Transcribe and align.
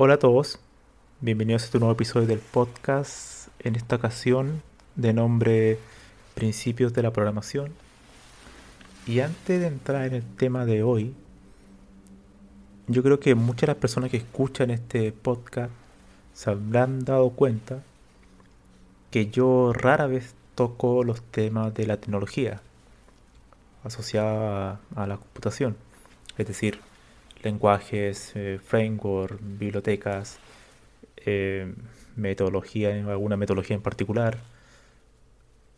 Hola 0.00 0.14
a 0.14 0.18
todos, 0.20 0.60
bienvenidos 1.20 1.62
a 1.62 1.64
este 1.64 1.80
nuevo 1.80 1.92
episodio 1.92 2.28
del 2.28 2.38
podcast, 2.38 3.48
en 3.58 3.74
esta 3.74 3.96
ocasión 3.96 4.62
de 4.94 5.12
nombre 5.12 5.76
Principios 6.36 6.94
de 6.94 7.02
la 7.02 7.12
Programación. 7.12 7.72
Y 9.08 9.18
antes 9.18 9.60
de 9.60 9.66
entrar 9.66 10.06
en 10.06 10.14
el 10.14 10.22
tema 10.22 10.66
de 10.66 10.84
hoy, 10.84 11.16
yo 12.86 13.02
creo 13.02 13.18
que 13.18 13.34
muchas 13.34 13.62
de 13.62 13.66
las 13.66 13.76
personas 13.78 14.12
que 14.12 14.18
escuchan 14.18 14.70
este 14.70 15.10
podcast 15.10 15.72
se 16.32 16.50
habrán 16.50 17.04
dado 17.04 17.30
cuenta 17.30 17.82
que 19.10 19.26
yo 19.30 19.72
rara 19.72 20.06
vez 20.06 20.32
toco 20.54 21.02
los 21.02 21.22
temas 21.22 21.74
de 21.74 21.88
la 21.88 21.96
tecnología 21.96 22.60
asociada 23.82 24.78
a 24.94 25.06
la 25.08 25.16
computación. 25.16 25.76
Es 26.36 26.46
decir, 26.46 26.78
lenguajes, 27.42 28.32
eh, 28.34 28.58
framework, 28.62 29.38
bibliotecas, 29.40 30.38
eh, 31.16 31.72
metodología, 32.16 32.94
alguna 33.10 33.36
metodología 33.36 33.76
en 33.76 33.82
particular, 33.82 34.38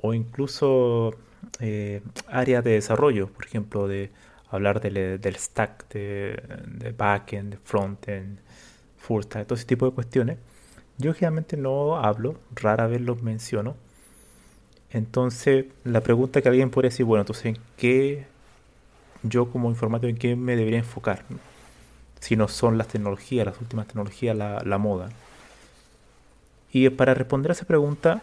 o 0.01 0.15
incluso 0.15 1.15
eh, 1.61 2.03
áreas 2.29 2.65
de 2.65 2.73
desarrollo, 2.73 3.29
por 3.29 3.45
ejemplo, 3.47 3.89
de 3.89 4.11
hablar 4.51 4.81
del, 4.81 5.37
stack 5.37 5.89
de, 5.93 6.43
de, 6.67 6.93
backend, 6.93 7.59
frontend, 7.65 8.39
full 8.99 9.23
stack, 9.23 9.47
todo 9.47 9.57
ese 9.57 9.67
tipo 9.67 9.87
de 9.87 9.93
cuestiones. 9.93 10.39
Yo 10.99 11.15
generalmente 11.15 11.57
no 11.57 11.97
hablo, 11.97 12.37
rara 12.55 12.87
vez 12.87 13.01
los 13.01 13.23
menciono. 13.23 13.77
Entonces, 14.91 15.67
la 15.85 16.01
pregunta 16.03 16.43
que 16.43 16.49
alguien 16.49 16.71
podría 16.71 16.91
decir, 16.91 17.07
bueno, 17.07 17.23
entonces, 17.23 17.47
¿en 17.47 17.59
qué 17.77 18.27
yo 19.23 19.51
como 19.51 19.71
informático, 19.71 20.09
en 20.09 20.17
qué 20.17 20.37
me 20.37 20.57
debería 20.57 20.79
enfocar? 20.79 21.25
Si 22.21 22.37
no 22.37 22.49
son 22.49 22.79
las 22.79 22.89
tecnologías, 22.89 23.47
las 23.47 23.61
últimas 23.61 23.87
tecnologías, 23.87 24.37
la, 24.37 24.79
moda. 24.79 25.09
Y 26.73 26.89
para 26.91 27.15
responder 27.15 27.51
a 27.51 27.55
esa 27.55 27.65
pregunta, 27.65 28.23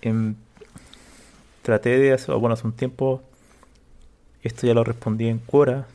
em, 0.00 0.34
traté 1.62 1.98
de 1.98 2.12
hacer, 2.12 2.34
bueno, 2.36 2.54
hace 2.54 2.66
un 2.66 2.72
tiempo, 2.72 3.22
esto 4.42 4.66
ya 4.66 4.74
lo 4.74 4.84
respondí 4.84 5.28
en 5.28 5.38
Quora, 5.38 5.86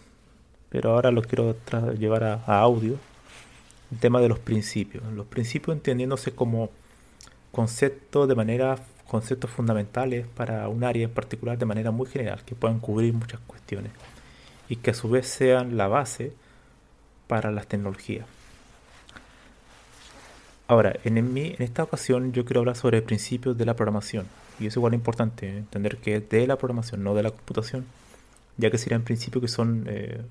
pero 0.69 0.91
ahora 0.91 1.11
lo 1.11 1.21
quiero 1.21 1.55
llevar 1.97 2.23
a, 2.23 2.59
audio, 2.59 2.97
el 3.91 3.99
tema 3.99 4.19
de 4.19 4.29
los 4.29 4.39
principios. 4.39 5.03
Los 5.13 5.25
principios 5.27 5.75
entendiéndose 5.75 6.33
como 6.33 6.69
conceptos 7.51 8.27
de 8.27 8.35
manera 8.35 8.77
conceptos 9.07 9.49
fundamentales 9.49 10.27
para 10.27 10.67
un 10.67 10.83
área 10.83 11.05
en 11.05 11.09
particular 11.09 11.57
de 11.57 11.65
manera 11.65 11.91
muy 11.91 12.07
general, 12.07 12.43
que 12.45 12.55
puedan 12.55 12.79
cubrir 12.79 13.13
muchas 13.13 13.39
cuestiones 13.47 13.93
y 14.69 14.77
que 14.77 14.91
a 14.91 14.93
su 14.93 15.09
vez 15.09 15.27
sean 15.27 15.77
la 15.77 15.87
base 15.87 16.33
para 17.27 17.51
las 17.51 17.67
tecnologías. 17.67 18.25
Ahora, 20.67 20.93
en, 21.03 21.17
en 21.17 21.55
esta 21.59 21.83
ocasión 21.83 22.33
yo 22.33 22.43
quiero 22.43 22.59
hablar 22.59 22.75
sobre 22.75 23.01
principios 23.01 23.57
de 23.57 23.65
la 23.65 23.75
programación. 23.75 24.27
Y 24.59 24.67
es 24.67 24.75
igual 24.75 24.93
importante, 24.93 25.49
entender 25.49 25.97
que 25.97 26.15
es 26.17 26.29
de 26.29 26.47
la 26.47 26.57
programación, 26.57 27.03
no 27.03 27.13
de 27.13 27.23
la 27.23 27.31
computación, 27.31 27.85
ya 28.57 28.71
que 28.71 28.77
serían 28.77 29.03
principios 29.03 29.41
que 29.41 29.47
son, 29.47 29.85
eh, 29.87 30.21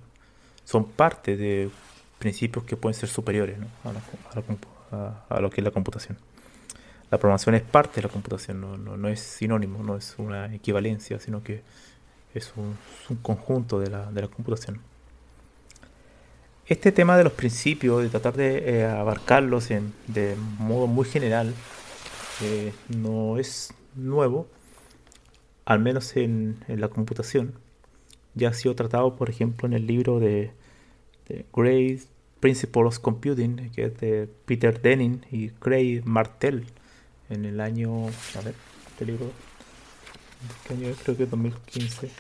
son 0.65 0.85
parte 0.85 1.37
de 1.37 1.71
principios 2.19 2.65
que 2.65 2.77
pueden 2.77 2.99
ser 2.99 3.09
superiores 3.09 3.59
a, 3.85 5.41
lo 5.41 5.51
que 5.51 5.61
es 5.61 5.65
la 5.65 5.71
computación. 5.71 6.19
La 7.11 7.19
programación 7.19 7.55
es 7.55 7.63
parte 7.63 7.97
de 7.97 8.09
la 8.09 8.13
computación, 8.13 8.61
no, 8.61 8.77
no 8.77 9.09
es 9.09 9.21
sinónimo, 9.21 9.83
no 9.85 9.97
es 9.97 10.17
una 10.19 10.53
equivalencia, 10.53 11.21
sino 11.21 11.43
que 11.45 11.63
es 12.37 12.53
un, 12.57 12.77
conjunto 13.23 13.81
de 13.81 13.91
la, 13.91 14.29
computación. 14.29 14.81
Este 16.67 16.93
tema 16.93 17.17
de 17.17 17.25
los 17.25 17.33
principios, 17.33 18.03
de 18.03 18.09
tratar 18.09 18.37
de 18.37 18.81
eh, 18.81 18.87
abarcarlos 18.87 19.71
en, 19.71 19.93
de 20.09 20.37
modo 20.59 20.87
muy 20.87 21.05
general, 21.05 21.55
eh, 22.43 22.73
no 22.89 23.39
es 23.39 23.73
nuevo, 23.95 24.49
al 25.65 25.79
menos 25.79 26.17
en, 26.17 26.59
la 26.69 26.89
computación. 26.89 27.55
Ya 28.35 28.51
ha 28.51 28.53
sido 28.53 28.75
tratado, 28.75 29.17
por 29.17 29.31
ejemplo, 29.31 29.67
en 29.67 29.75
el 29.75 29.87
libro 29.87 30.19
de, 30.19 30.53
de 31.29 31.47
Great 31.55 32.01
Principles 32.41 32.87
of 32.87 32.99
Computing, 32.99 33.71
que 33.71 33.85
es 33.85 33.99
de 33.99 34.29
Peter 34.45 34.81
Denning 34.83 35.25
y 35.31 35.51
Craig 35.51 36.03
Martel, 36.05 36.67
en 37.31 37.45
el 37.45 37.61
año, 37.61 38.07
a 38.07 38.41
ver, 38.45 38.55
este 38.93 39.07
libro 39.07 39.31
¿Qué 40.67 40.75
año 40.75 40.89
es? 40.89 40.99
Creo 40.99 41.17
que 41.17 41.27
2015. 41.27 42.11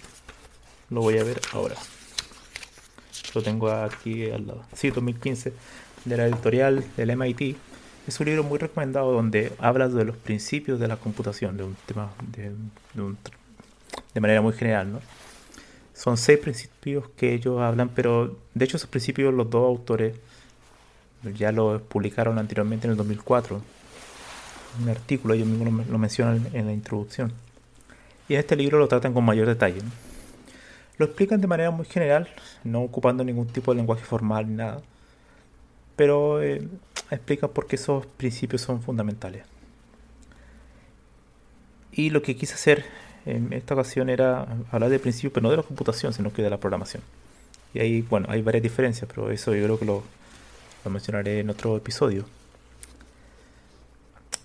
Lo 0.90 1.00
voy 1.00 1.18
a 1.18 1.24
ver 1.24 1.40
ahora. 1.52 1.74
Lo 3.34 3.42
tengo 3.42 3.70
aquí 3.70 4.30
al 4.30 4.46
lado. 4.46 4.64
Sí, 4.72 4.90
2015. 4.90 5.52
De 6.04 6.16
la 6.16 6.26
editorial 6.26 6.84
del 6.96 7.16
MIT. 7.16 7.56
Es 8.06 8.20
un 8.20 8.26
libro 8.26 8.44
muy 8.44 8.58
recomendado 8.58 9.12
donde 9.12 9.52
habla 9.58 9.88
de 9.88 10.04
los 10.04 10.16
principios 10.16 10.78
de 10.78 10.86
la 10.86 10.96
computación, 10.96 11.56
de 11.56 11.64
un 11.64 11.76
tema 11.86 12.12
de, 12.32 12.52
de, 14.14 14.20
manera 14.20 14.40
muy 14.40 14.52
general, 14.52 14.92
¿no? 14.92 15.00
Son 15.92 16.16
seis 16.16 16.38
principios 16.38 17.08
que 17.16 17.34
ellos 17.34 17.60
hablan, 17.60 17.88
pero 17.88 18.38
de 18.54 18.64
hecho 18.64 18.76
esos 18.76 18.88
principios 18.88 19.34
los 19.34 19.50
dos 19.50 19.66
autores 19.66 20.14
ya 21.36 21.50
lo 21.50 21.82
publicaron 21.82 22.38
anteriormente 22.38 22.86
en 22.86 22.92
el 22.92 22.96
2004. 22.96 23.60
Un 24.82 24.88
artículo, 24.88 25.34
ellos 25.34 25.48
mismos 25.48 25.88
lo 25.88 25.98
mencionan 25.98 26.46
en 26.52 26.66
la 26.66 26.72
introducción. 26.72 27.32
Y 28.28 28.34
en 28.34 28.40
este 28.40 28.56
libro 28.56 28.78
lo 28.78 28.88
tratan 28.88 29.14
con 29.14 29.24
mayor 29.24 29.46
detalle. 29.46 29.80
Lo 30.98 31.06
explican 31.06 31.40
de 31.40 31.46
manera 31.46 31.70
muy 31.70 31.86
general, 31.86 32.28
no 32.64 32.82
ocupando 32.82 33.22
ningún 33.22 33.46
tipo 33.46 33.72
de 33.72 33.76
lenguaje 33.76 34.04
formal 34.04 34.48
ni 34.48 34.54
nada. 34.54 34.82
Pero 35.94 36.42
eh, 36.42 36.66
explican 37.10 37.50
por 37.50 37.66
qué 37.66 37.76
esos 37.76 38.06
principios 38.06 38.62
son 38.62 38.82
fundamentales. 38.82 39.44
Y 41.92 42.10
lo 42.10 42.22
que 42.22 42.36
quise 42.36 42.54
hacer 42.54 42.84
en 43.24 43.52
esta 43.52 43.74
ocasión 43.74 44.08
era 44.08 44.46
hablar 44.70 44.90
de 44.90 44.98
principios, 44.98 45.32
pero 45.32 45.44
no 45.44 45.50
de 45.50 45.56
la 45.56 45.62
computación, 45.62 46.12
sino 46.12 46.32
que 46.32 46.42
de 46.42 46.50
la 46.50 46.58
programación. 46.58 47.02
Y 47.74 47.80
ahí, 47.80 48.02
bueno, 48.02 48.26
hay 48.30 48.42
varias 48.42 48.62
diferencias, 48.62 49.10
pero 49.12 49.30
eso 49.30 49.54
yo 49.54 49.64
creo 49.64 49.78
que 49.78 49.84
lo, 49.84 50.02
mencionaré 50.88 51.40
en 51.40 51.50
otro 51.50 51.76
episodio. 51.76 52.24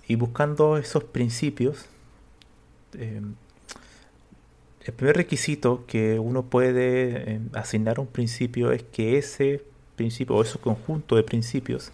Y 0.08 0.16
buscando 0.16 0.78
esos 0.78 1.04
principios, 1.04 1.86
eh, 2.94 3.22
el 4.86 4.94
primer 4.94 5.16
requisito 5.16 5.86
que 5.86 6.20
uno 6.20 6.44
puede 6.44 7.34
eh, 7.34 7.40
asignar 7.54 8.00
a 8.00 8.02
un 8.02 8.08
principio 8.08 8.72
es 8.72 8.84
que 8.84 9.18
ese 9.18 9.64
principio 9.96 10.36
o 10.36 10.42
ese 10.42 10.58
conjunto 10.58 11.16
de 11.16 11.24
principios 11.24 11.92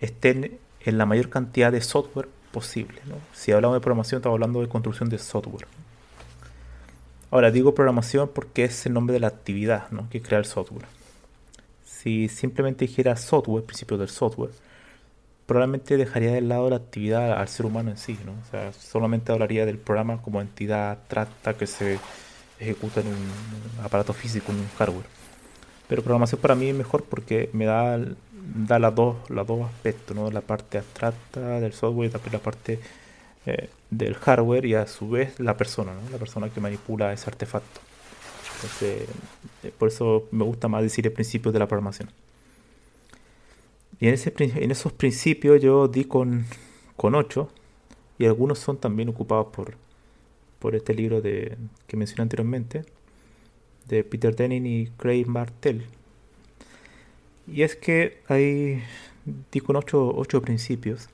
estén 0.00 0.58
en 0.80 0.98
la 0.98 1.06
mayor 1.06 1.30
cantidad 1.30 1.72
de 1.72 1.80
software 1.80 2.28
posible. 2.52 3.00
Si 3.32 3.50
hablamos 3.50 3.76
de 3.76 3.80
programación, 3.80 4.20
estamos 4.20 4.36
hablando 4.36 4.60
de 4.60 4.68
construcción 4.68 5.08
de 5.08 5.18
software. 5.18 5.66
Ahora 7.30 7.50
digo 7.50 7.74
programación 7.74 8.30
porque 8.32 8.64
es 8.64 8.86
el 8.86 8.92
nombre 8.92 9.14
de 9.14 9.20
la 9.20 9.26
actividad 9.26 9.90
¿no? 9.90 10.08
que 10.08 10.22
crea 10.22 10.38
el 10.38 10.44
software. 10.44 10.86
Si 11.84 12.28
simplemente 12.28 12.86
dijera 12.86 13.16
software, 13.16 13.64
principio 13.64 13.98
del 13.98 14.08
software, 14.08 14.52
probablemente 15.46 15.96
dejaría 15.96 16.32
de 16.32 16.40
lado 16.40 16.70
la 16.70 16.76
actividad 16.76 17.38
al 17.38 17.48
ser 17.48 17.66
humano 17.66 17.90
en 17.90 17.96
sí, 17.96 18.18
¿no? 18.24 18.32
O 18.32 18.50
sea, 18.50 18.72
solamente 18.72 19.32
hablaría 19.32 19.66
del 19.66 19.78
programa 19.78 20.22
como 20.22 20.40
entidad 20.40 20.92
abstracta 20.92 21.54
que 21.54 21.66
se 21.66 21.98
ejecuta 22.58 23.00
en 23.00 23.08
un 23.08 23.84
aparato 23.84 24.12
físico, 24.12 24.52
en 24.52 24.60
un 24.60 24.68
hardware. 24.78 25.06
Pero 25.88 26.02
programación 26.02 26.40
para 26.40 26.54
mí 26.54 26.68
es 26.68 26.74
mejor 26.74 27.04
porque 27.04 27.50
me 27.52 27.66
da, 27.66 27.98
da 27.98 28.78
las 28.78 28.94
dos, 28.94 29.16
los 29.28 29.46
dos 29.46 29.66
aspectos, 29.70 30.16
¿no? 30.16 30.30
La 30.30 30.40
parte 30.40 30.78
abstracta 30.78 31.60
del 31.60 31.72
software 31.72 32.08
y 32.08 32.12
también 32.12 32.32
la 32.32 32.38
parte 32.38 32.80
eh, 33.46 33.68
del 33.90 34.14
hardware 34.14 34.64
y 34.64 34.74
a 34.74 34.86
su 34.86 35.10
vez 35.10 35.38
la 35.38 35.56
persona, 35.56 35.92
¿no? 35.92 36.10
La 36.10 36.18
persona 36.18 36.48
que 36.48 36.60
manipula 36.60 37.12
ese 37.12 37.28
artefacto. 37.28 37.80
Entonces, 38.56 39.08
eh, 39.62 39.72
por 39.76 39.88
eso 39.88 40.26
me 40.30 40.44
gusta 40.44 40.68
más 40.68 40.82
decir 40.82 41.06
el 41.06 41.12
principio 41.12 41.52
de 41.52 41.58
la 41.58 41.66
programación. 41.66 42.08
Y 44.04 44.08
en, 44.08 44.12
ese, 44.12 44.34
en 44.36 44.70
esos 44.70 44.92
principios 44.92 45.62
yo 45.62 45.88
di 45.88 46.04
con, 46.04 46.44
con 46.94 47.14
8 47.14 47.48
y 48.18 48.26
algunos 48.26 48.58
son 48.58 48.76
también 48.76 49.08
ocupados 49.08 49.46
por, 49.46 49.78
por 50.58 50.74
este 50.74 50.92
libro 50.92 51.22
de, 51.22 51.56
que 51.86 51.96
mencioné 51.96 52.20
anteriormente, 52.20 52.84
de 53.88 54.04
Peter 54.04 54.36
Denning 54.36 54.66
y 54.66 54.86
Craig 54.98 55.24
Martell. 55.24 55.86
Y 57.46 57.62
es 57.62 57.76
que 57.76 58.18
hay, 58.28 58.82
di 59.50 59.60
con 59.60 59.76
8, 59.76 60.42
principios, 60.42 61.08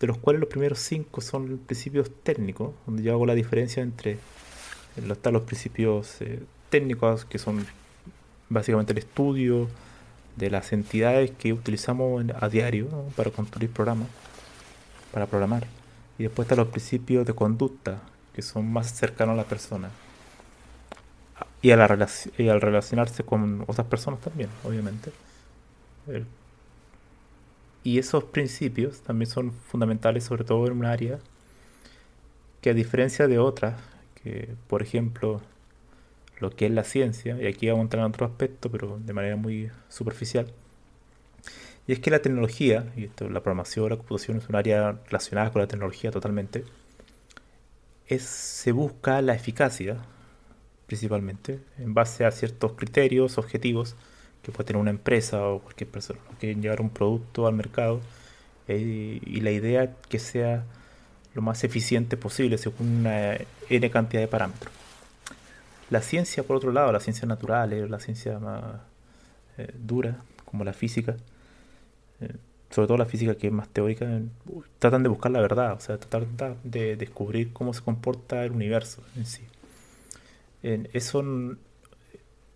de 0.00 0.06
los 0.06 0.16
cuales 0.16 0.40
los 0.40 0.48
primeros 0.48 0.78
5 0.78 1.20
son 1.20 1.58
principios 1.66 2.10
técnicos, 2.22 2.72
donde 2.86 3.02
yo 3.02 3.12
hago 3.12 3.26
la 3.26 3.34
diferencia 3.34 3.82
entre 3.82 4.16
los 4.96 5.42
principios 5.42 6.22
eh, 6.22 6.40
técnicos, 6.70 7.26
que 7.26 7.36
son 7.36 7.66
básicamente 8.48 8.92
el 8.92 9.00
estudio, 9.00 9.68
de 10.36 10.50
las 10.50 10.72
entidades 10.72 11.30
que 11.32 11.52
utilizamos 11.52 12.24
a 12.40 12.48
diario 12.48 12.88
para 13.16 13.30
construir 13.30 13.70
programas, 13.70 14.08
para 15.12 15.26
programar. 15.26 15.66
Y 16.18 16.24
después 16.24 16.46
están 16.46 16.58
los 16.58 16.68
principios 16.68 17.26
de 17.26 17.34
conducta, 17.34 18.00
que 18.34 18.42
son 18.42 18.70
más 18.72 18.92
cercanos 18.92 19.34
a 19.34 19.36
la 19.36 19.44
persona. 19.44 19.90
Y, 21.62 21.70
a 21.70 21.76
la 21.76 22.08
y 22.38 22.48
al 22.48 22.60
relacionarse 22.60 23.24
con 23.24 23.64
otras 23.66 23.86
personas 23.86 24.20
también, 24.20 24.50
obviamente. 24.62 25.10
Y 27.82 27.98
esos 27.98 28.24
principios 28.24 29.00
también 29.00 29.30
son 29.30 29.52
fundamentales, 29.52 30.24
sobre 30.24 30.44
todo 30.44 30.66
en 30.66 30.72
un 30.72 30.84
área 30.84 31.18
que 32.60 32.70
a 32.70 32.74
diferencia 32.74 33.28
de 33.28 33.38
otras, 33.38 33.74
que 34.22 34.54
por 34.66 34.82
ejemplo 34.82 35.40
lo 36.38 36.50
que 36.50 36.66
es 36.66 36.72
la 36.72 36.84
ciencia, 36.84 37.40
y 37.40 37.46
aquí 37.46 37.66
vamos 37.68 37.80
a 37.80 37.82
entrar 37.84 38.04
en 38.04 38.10
otro 38.10 38.26
aspecto, 38.26 38.70
pero 38.70 38.98
de 38.98 39.12
manera 39.12 39.36
muy 39.36 39.70
superficial, 39.88 40.52
y 41.86 41.92
es 41.92 42.00
que 42.00 42.10
la 42.10 42.20
tecnología, 42.20 42.92
y 42.96 43.04
esto, 43.04 43.28
la 43.30 43.40
programación, 43.40 43.88
la 43.88 43.96
computación 43.96 44.38
es 44.38 44.48
un 44.48 44.56
área 44.56 44.98
relacionada 45.06 45.52
con 45.52 45.62
la 45.62 45.68
tecnología 45.68 46.10
totalmente, 46.10 46.64
es, 48.08 48.22
se 48.22 48.72
busca 48.72 49.22
la 49.22 49.34
eficacia, 49.34 49.98
principalmente, 50.86 51.60
en 51.78 51.94
base 51.94 52.24
a 52.24 52.30
ciertos 52.32 52.72
criterios, 52.72 53.38
objetivos, 53.38 53.96
que 54.42 54.52
puede 54.52 54.66
tener 54.68 54.80
una 54.80 54.90
empresa 54.90 55.46
o 55.48 55.60
cualquier 55.60 55.90
persona, 55.90 56.20
quieren 56.38 56.62
llevar 56.62 56.80
un 56.80 56.90
producto 56.90 57.46
al 57.46 57.54
mercado, 57.54 58.00
eh, 58.68 59.20
y 59.24 59.40
la 59.40 59.52
idea 59.52 59.94
que 60.08 60.18
sea 60.18 60.64
lo 61.34 61.42
más 61.42 61.62
eficiente 61.64 62.16
posible 62.16 62.58
según 62.58 62.88
una 62.98 63.36
n 63.68 63.90
cantidad 63.90 64.22
de 64.22 64.28
parámetros. 64.28 64.72
La 65.90 66.02
ciencia, 66.02 66.42
por 66.42 66.56
otro 66.56 66.72
lado, 66.72 66.90
la 66.92 67.00
ciencia 67.00 67.26
natural, 67.28 67.88
la 67.90 68.00
ciencia 68.00 68.38
más 68.38 68.80
eh, 69.58 69.72
dura, 69.78 70.16
como 70.44 70.64
la 70.64 70.72
física, 70.72 71.16
eh, 72.20 72.34
sobre 72.70 72.88
todo 72.88 72.98
la 72.98 73.06
física 73.06 73.36
que 73.36 73.46
es 73.46 73.52
más 73.52 73.68
teórica, 73.68 74.20
tratan 74.80 75.02
de 75.02 75.08
buscar 75.08 75.30
la 75.30 75.40
verdad, 75.40 75.74
o 75.74 75.80
sea, 75.80 75.98
tratan 75.98 76.56
de 76.64 76.96
descubrir 76.96 77.52
cómo 77.52 77.72
se 77.72 77.82
comporta 77.82 78.44
el 78.44 78.52
universo 78.52 79.02
en 79.16 79.26
sí. 79.26 79.42
eso 80.92 81.22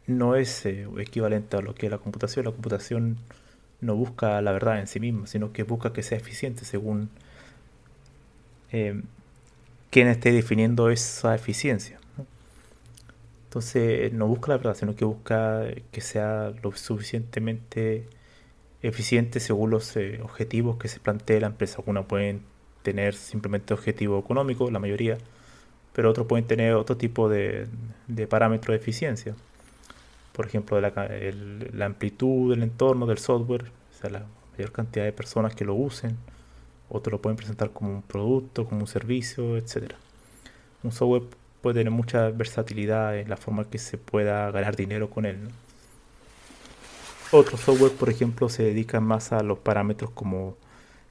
no 0.07 0.35
es 0.35 0.67
eh, 0.67 0.89
equivalente 0.99 1.57
a 1.57 1.61
lo 1.61 1.75
que 1.75 1.87
es 1.87 1.93
la 1.93 1.99
computación. 1.99 2.45
La 2.45 2.51
computación 2.51 3.19
no 3.81 3.95
busca 3.95 4.43
la 4.43 4.53
verdad 4.53 4.81
en 4.81 4.89
sí 4.89 4.99
misma, 4.99 5.27
sino 5.29 5.53
que 5.53 5.63
busca 5.63 5.93
que 5.93 6.03
sea 6.03 6.19
eficiente 6.19 6.65
según 6.65 7.11
quien 8.71 10.07
esté 10.09 10.33
definiendo 10.33 10.91
esa 10.91 11.35
eficiencia. 11.35 12.00
Entonces 13.51 14.13
no 14.13 14.29
busca 14.29 14.53
la 14.53 14.59
verdad, 14.59 14.77
sino 14.77 14.95
que 14.95 15.05
busca 15.05 15.65
que 15.91 16.01
sea 16.01 16.53
lo 16.63 16.71
suficientemente 16.71 18.07
eficiente 18.81 19.41
según 19.41 19.71
los 19.71 19.97
eh, 19.97 20.21
objetivos 20.23 20.77
que 20.77 20.87
se 20.87 21.01
plantea 21.01 21.41
la 21.41 21.49
empresa. 21.49 21.79
Algunas 21.79 22.07
pueden 22.07 22.43
tener 22.85 23.17
simplemente 23.17 23.75
objetivo 23.75 24.21
económico, 24.21 24.71
la 24.71 24.79
mayoría, 24.79 25.19
pero 25.93 26.11
otros 26.11 26.29
pueden 26.29 26.47
tener 26.47 26.75
otro 26.75 26.97
tipo 26.97 27.29
de, 27.29 27.67
de 28.07 28.29
parámetros 28.29 28.73
de 28.75 28.77
eficiencia. 28.77 29.35
Por 30.33 30.47
ejemplo, 30.47 30.81
la, 30.81 30.93
la 31.73 31.87
amplitud 31.87 32.51
del 32.51 32.63
entorno 32.63 33.05
del 33.07 33.19
software, 33.19 33.65
o 33.65 34.01
sea, 34.01 34.11
la 34.11 34.27
mayor 34.53 34.71
cantidad 34.71 35.05
de 35.05 35.13
personas 35.13 35.57
que 35.57 35.65
lo 35.65 35.75
usen. 35.75 36.17
Otros 36.89 37.11
lo 37.11 37.21
pueden 37.21 37.37
presentar 37.37 37.71
como 37.73 37.91
un 37.91 38.03
producto, 38.03 38.65
como 38.65 38.83
un 38.83 38.87
servicio, 38.87 39.57
etc. 39.57 39.95
Un 40.85 40.93
software 40.93 41.40
puede 41.61 41.81
tener 41.81 41.91
mucha 41.91 42.31
versatilidad 42.31 43.19
en 43.19 43.29
la 43.29 43.37
forma 43.37 43.69
que 43.69 43.79
se 43.79 43.99
pueda 43.99 44.51
ganar 44.51 44.77
dinero 44.77 45.11
con 45.11 45.27
él. 45.27 45.39
Otro 47.33 47.57
software, 47.57 47.93
por 47.93 48.11
ejemplo, 48.11 48.49
se 48.49 48.65
dedica 48.65 49.01
más 49.01 49.33
a 49.33 49.43
los 49.43 49.59
parámetros 49.59 50.11
como 50.11 50.57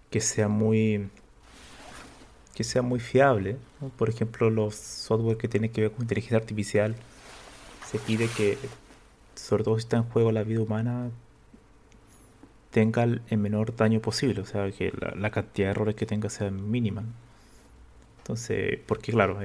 que 0.10 0.22
sea 0.22 0.48
muy 0.48 1.10
que 2.56 2.64
sea 2.66 2.82
muy 2.82 3.00
fiable. 3.00 3.56
Por 3.98 4.10
ejemplo, 4.10 4.50
los 4.50 4.76
software 4.76 5.38
que 5.38 5.48
tienen 5.48 5.72
que 5.72 5.82
ver 5.82 5.92
con 5.92 6.02
inteligencia 6.02 6.38
artificial 6.38 6.96
se 7.90 8.00
pide 8.00 8.28
que, 8.28 8.58
sobre 9.36 9.64
todo 9.64 9.76
si 9.76 9.84
está 9.84 9.96
en 9.98 10.04
juego 10.04 10.34
la 10.34 10.44
vida 10.44 10.62
humana, 10.62 11.10
tenga 12.72 13.04
el 13.04 13.38
menor 13.38 13.76
daño 13.76 14.02
posible, 14.02 14.42
o 14.42 14.46
sea, 14.46 14.70
que 14.72 14.92
la, 15.16 15.32
cantidad 15.32 15.68
de 15.68 15.72
errores 15.72 15.96
que 15.96 16.06
tenga 16.06 16.30
sea 16.30 16.52
mínima. 16.52 17.04
Entonces, 18.20 18.80
porque 18.86 19.12
claro, 19.12 19.40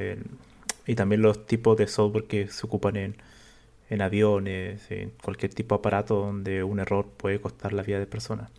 y 0.87 0.95
también 0.95 1.23
los 1.23 1.47
tipos 1.47 1.77
de 1.77 1.87
software 1.87 2.25
que 2.25 2.49
se 2.49 2.67
ocupan 2.67 2.97
en, 2.97 3.17
en 3.89 4.03
aviones, 4.03 4.91
en 4.91 5.11
cualquier 5.23 5.53
tipo 5.55 5.75
de 5.75 5.79
aparato 5.79 6.17
donde 6.17 6.63
un 6.65 6.81
error 6.81 7.07
puede 7.17 7.41
costar 7.41 7.73
la 7.73 7.83
vida 7.83 7.99
de 7.99 8.07
personas. 8.07 8.51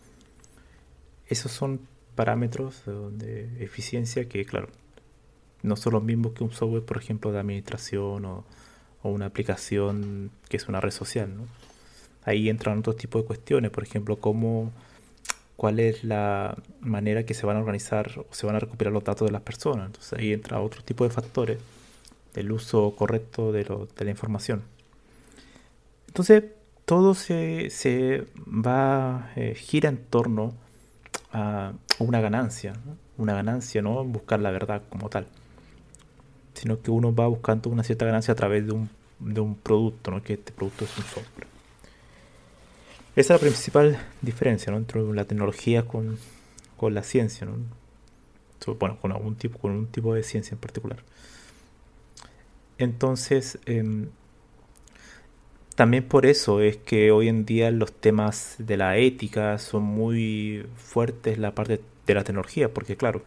Esos 1.28 1.52
son 1.52 1.80
parámetros 2.14 2.82
de 2.86 3.62
eficiencia 3.62 4.28
que, 4.28 4.44
claro, 4.44 4.68
no 5.62 5.76
son 5.76 5.94
los 5.94 6.02
mismos 6.02 6.32
que 6.32 6.44
un 6.44 6.52
software, 6.52 6.84
por 6.84 6.98
ejemplo, 6.98 7.32
de 7.32 7.40
administración 7.40 8.24
o, 8.24 8.44
o 9.02 9.10
una 9.10 9.26
aplicación 9.26 10.30
que 10.48 10.56
es 10.56 10.68
una 10.68 10.80
red 10.80 10.92
social. 10.92 11.30
Ahí 12.24 12.48
entran 12.48 12.78
otros 12.78 12.96
tipos 12.96 13.22
de 13.22 13.26
cuestiones, 13.26 13.70
por 13.70 13.84
ejemplo, 13.84 14.16
cómo, 14.16 14.72
cuál 15.56 15.80
es 15.80 16.04
la 16.04 16.56
manera 16.80 17.24
que 17.24 17.34
se 17.34 17.46
van 17.46 17.56
a 17.56 17.60
organizar 17.60 18.10
o 18.18 18.34
se 18.34 18.46
van 18.46 18.56
a 18.56 18.60
recuperar 18.60 18.92
los 18.92 19.04
datos 19.04 19.26
de 19.28 19.32
las 19.32 19.42
personas. 19.42 19.86
Entonces 19.86 20.18
ahí 20.18 20.32
entra 20.32 20.60
otro 20.60 20.82
tipo 20.82 21.04
de 21.04 21.10
factores 21.10 21.58
el 22.36 22.52
uso 22.52 22.94
correcto 22.96 23.52
de, 23.52 23.64
la 23.64 24.10
información. 24.10 24.62
Entonces, 26.06 26.44
todo 26.84 27.14
se, 27.14 28.26
va, 28.46 29.32
eh, 29.36 29.54
gira 29.54 29.88
en 29.88 29.98
torno 30.04 30.54
a 31.32 31.72
una 31.98 32.20
ganancia, 32.20 32.74
una 33.18 33.34
ganancia, 33.34 33.82
no 33.82 34.04
buscar 34.04 34.40
la 34.40 34.50
verdad 34.50 34.82
como 34.88 35.08
tal, 35.08 35.26
sino 36.54 36.80
que 36.80 36.90
uno 36.90 37.14
va 37.14 37.26
buscando 37.26 37.70
una 37.70 37.82
cierta 37.82 38.06
ganancia 38.06 38.32
a 38.32 38.36
través 38.36 38.66
de 38.66 38.72
un, 38.72 38.88
de 39.18 39.40
un 39.40 39.56
producto, 39.56 40.10
¿no? 40.10 40.22
que 40.22 40.34
este 40.34 40.52
producto 40.52 40.84
es 40.84 40.96
un 40.96 41.04
software. 41.04 41.46
Esa 43.16 43.34
es 43.34 43.40
la 43.40 43.46
principal 43.46 43.98
diferencia 44.20 44.70
¿no? 44.70 44.78
entre 44.78 45.02
la 45.02 45.24
tecnología 45.24 45.86
con, 45.86 46.18
la 46.80 47.02
ciencia, 47.02 47.46
¿no? 47.46 47.54
bueno, 48.74 48.98
con 49.00 49.12
algún 49.12 49.36
tipo, 49.36 49.58
con 49.58 49.72
un 49.72 49.86
tipo 49.86 50.14
de 50.14 50.22
ciencia 50.22 50.54
en 50.54 50.60
particular. 50.60 50.98
Entonces, 52.78 53.58
em, 53.66 54.08
también 55.76 56.04
por 56.04 56.26
eso 56.26 56.60
es 56.62 56.78
que 56.78 57.10
hoy 57.10 57.28
en 57.28 57.44
día 57.44 57.70
los 57.70 57.92
temas 57.92 58.56
de 58.58 58.76
la 58.78 58.96
ética 58.96 59.58
son 59.58 59.82
muy 59.82 60.66
fuertes 60.76 61.38
la 61.38 61.54
parte 61.54 61.80
de 62.06 62.14
la 62.14 62.24
tecnología, 62.24 62.72
porque 62.72 62.96
claro, 62.96 63.22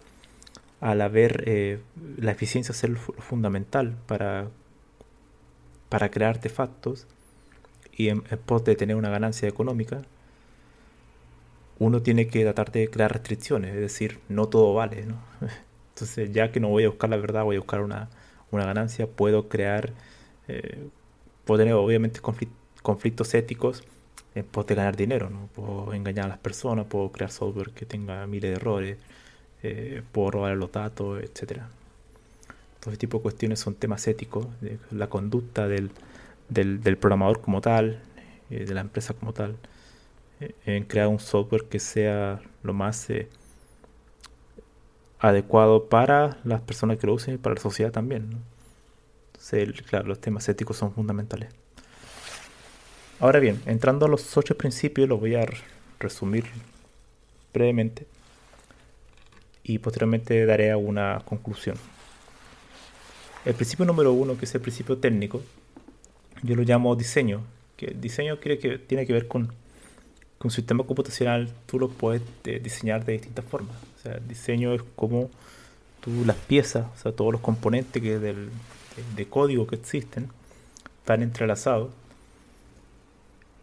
al 0.81 1.01
haber 1.01 1.43
eh, 1.47 1.79
la 2.17 2.31
eficiencia 2.31 2.73
ser 2.73 2.95
fundamental 2.97 3.95
para, 4.07 4.47
para 5.89 6.09
crear 6.09 6.31
artefactos 6.31 7.07
y 7.91 8.09
en, 8.09 8.21
pos 8.21 8.63
de 8.63 8.75
tener 8.75 8.95
una 8.95 9.09
ganancia 9.09 9.47
económica, 9.47 10.01
uno 11.79 12.01
tiene 12.01 12.27
que 12.27 12.43
tratar 12.43 12.71
de 12.71 12.89
crear 12.89 13.11
restricciones, 13.13 13.75
es 13.75 13.81
decir, 13.81 14.19
no 14.29 14.47
todo 14.47 14.73
vale, 14.73 15.05
¿no? 15.05 15.17
Entonces, 15.93 16.31
ya 16.31 16.51
que 16.51 16.59
no 16.59 16.69
voy 16.69 16.85
a 16.85 16.89
buscar 16.89 17.09
la 17.09 17.17
verdad, 17.17 17.43
voy 17.43 17.57
a 17.57 17.59
buscar 17.59 17.81
una, 17.81 18.09
una 18.51 18.65
ganancia, 18.65 19.07
puedo 19.07 19.49
crear, 19.49 19.91
eh, 20.47 20.87
puedo 21.45 21.59
tener 21.59 21.73
obviamente 21.73 22.19
conflictos 22.81 23.33
éticos 23.33 23.83
en 24.35 24.45
pos 24.45 24.67
de 24.67 24.75
ganar 24.75 24.95
dinero, 24.95 25.29
¿no? 25.29 25.47
Puedo 25.55 25.93
engañar 25.93 26.25
a 26.25 26.29
las 26.29 26.37
personas, 26.37 26.85
puedo 26.85 27.11
crear 27.11 27.31
software 27.31 27.71
que 27.71 27.85
tenga 27.85 28.25
miles 28.27 28.51
de 28.51 28.55
errores, 28.57 28.97
eh, 29.63 30.01
puedo 30.11 30.31
robar 30.31 30.57
los 30.57 30.71
datos, 30.71 31.21
etc. 31.21 31.61
Todo 32.79 32.91
ese 32.91 32.97
tipo 32.97 33.17
de 33.17 33.23
cuestiones 33.23 33.59
son 33.59 33.75
temas 33.75 34.07
éticos, 34.07 34.47
la 34.91 35.07
conducta 35.07 35.67
del, 35.67 35.91
programador 36.99 37.41
como 37.41 37.61
tal, 37.61 38.01
eh, 38.49 38.65
de 38.65 38.73
la 38.73 38.81
empresa 38.81 39.13
como 39.13 39.33
tal, 39.33 39.57
en 40.65 40.85
crear 40.85 41.07
un 41.07 41.19
software 41.19 41.65
que 41.65 41.79
sea 41.79 42.41
lo 42.63 42.73
más 42.73 43.09
adecuado 45.19 45.89
para 45.89 46.37
las 46.43 46.61
personas 46.61 46.97
que 46.97 47.07
lo 47.07 47.13
usen 47.13 47.35
y 47.35 47.37
para 47.37 47.55
la 47.55 47.61
sociedad 47.61 47.91
también. 47.91 48.29
Entonces, 49.33 49.81
claro, 49.83 50.07
los 50.07 50.19
temas 50.19 50.47
éticos 50.49 50.77
son 50.77 50.93
fundamentales. 50.93 51.49
Ahora 53.19 53.39
bien, 53.39 53.61
entrando 53.65 54.05
a 54.05 54.09
los 54.09 54.37
ocho 54.37 54.57
principios, 54.57 55.09
los 55.09 55.19
voy 55.19 55.35
a 55.35 55.45
resumir 55.99 56.45
brevemente 57.53 58.07
y 59.63 59.77
posteriormente 59.79 60.45
daré 60.45 60.73
una 60.75 61.21
conclusión. 61.25 61.75
El 63.45 63.53
principio 63.55 63.85
número 63.85 64.13
uno, 64.13 64.37
que 64.37 64.45
es 64.45 64.55
el 64.55 64.61
principio 64.61 64.97
técnico, 64.97 65.41
yo 66.43 66.55
lo 66.55 66.63
llamo 66.63 66.95
diseño, 66.95 67.41
que 67.75 67.87
el 67.87 68.01
diseño 68.01 68.37
tiene 68.37 69.05
que 69.05 69.13
ver 69.13 69.27
con, 69.27 69.53
con 70.39 70.51
sistema 70.51 70.85
computacional, 70.85 71.53
tú 71.65 71.77
lo 71.77 71.89
puedes 71.89 72.21
eh, 72.45 72.59
diseñar 72.63 73.05
de 73.05 73.13
distintas 73.13 73.45
formas. 73.45 73.75
O 73.97 74.01
sea, 74.01 74.13
el 74.13 74.27
diseño 74.27 74.73
es 74.73 74.81
como 74.95 75.29
tú 75.99 76.25
las 76.25 76.37
piezas, 76.37 76.87
o 76.95 76.97
sea, 76.97 77.11
todos 77.11 77.33
los 77.33 77.41
componentes 77.41 78.01
que 78.01 78.17
del, 78.17 78.49
de, 79.15 79.25
código 79.27 79.67
que 79.67 79.75
existen, 79.75 80.29
están 81.01 81.23
entrelazados 81.23 81.89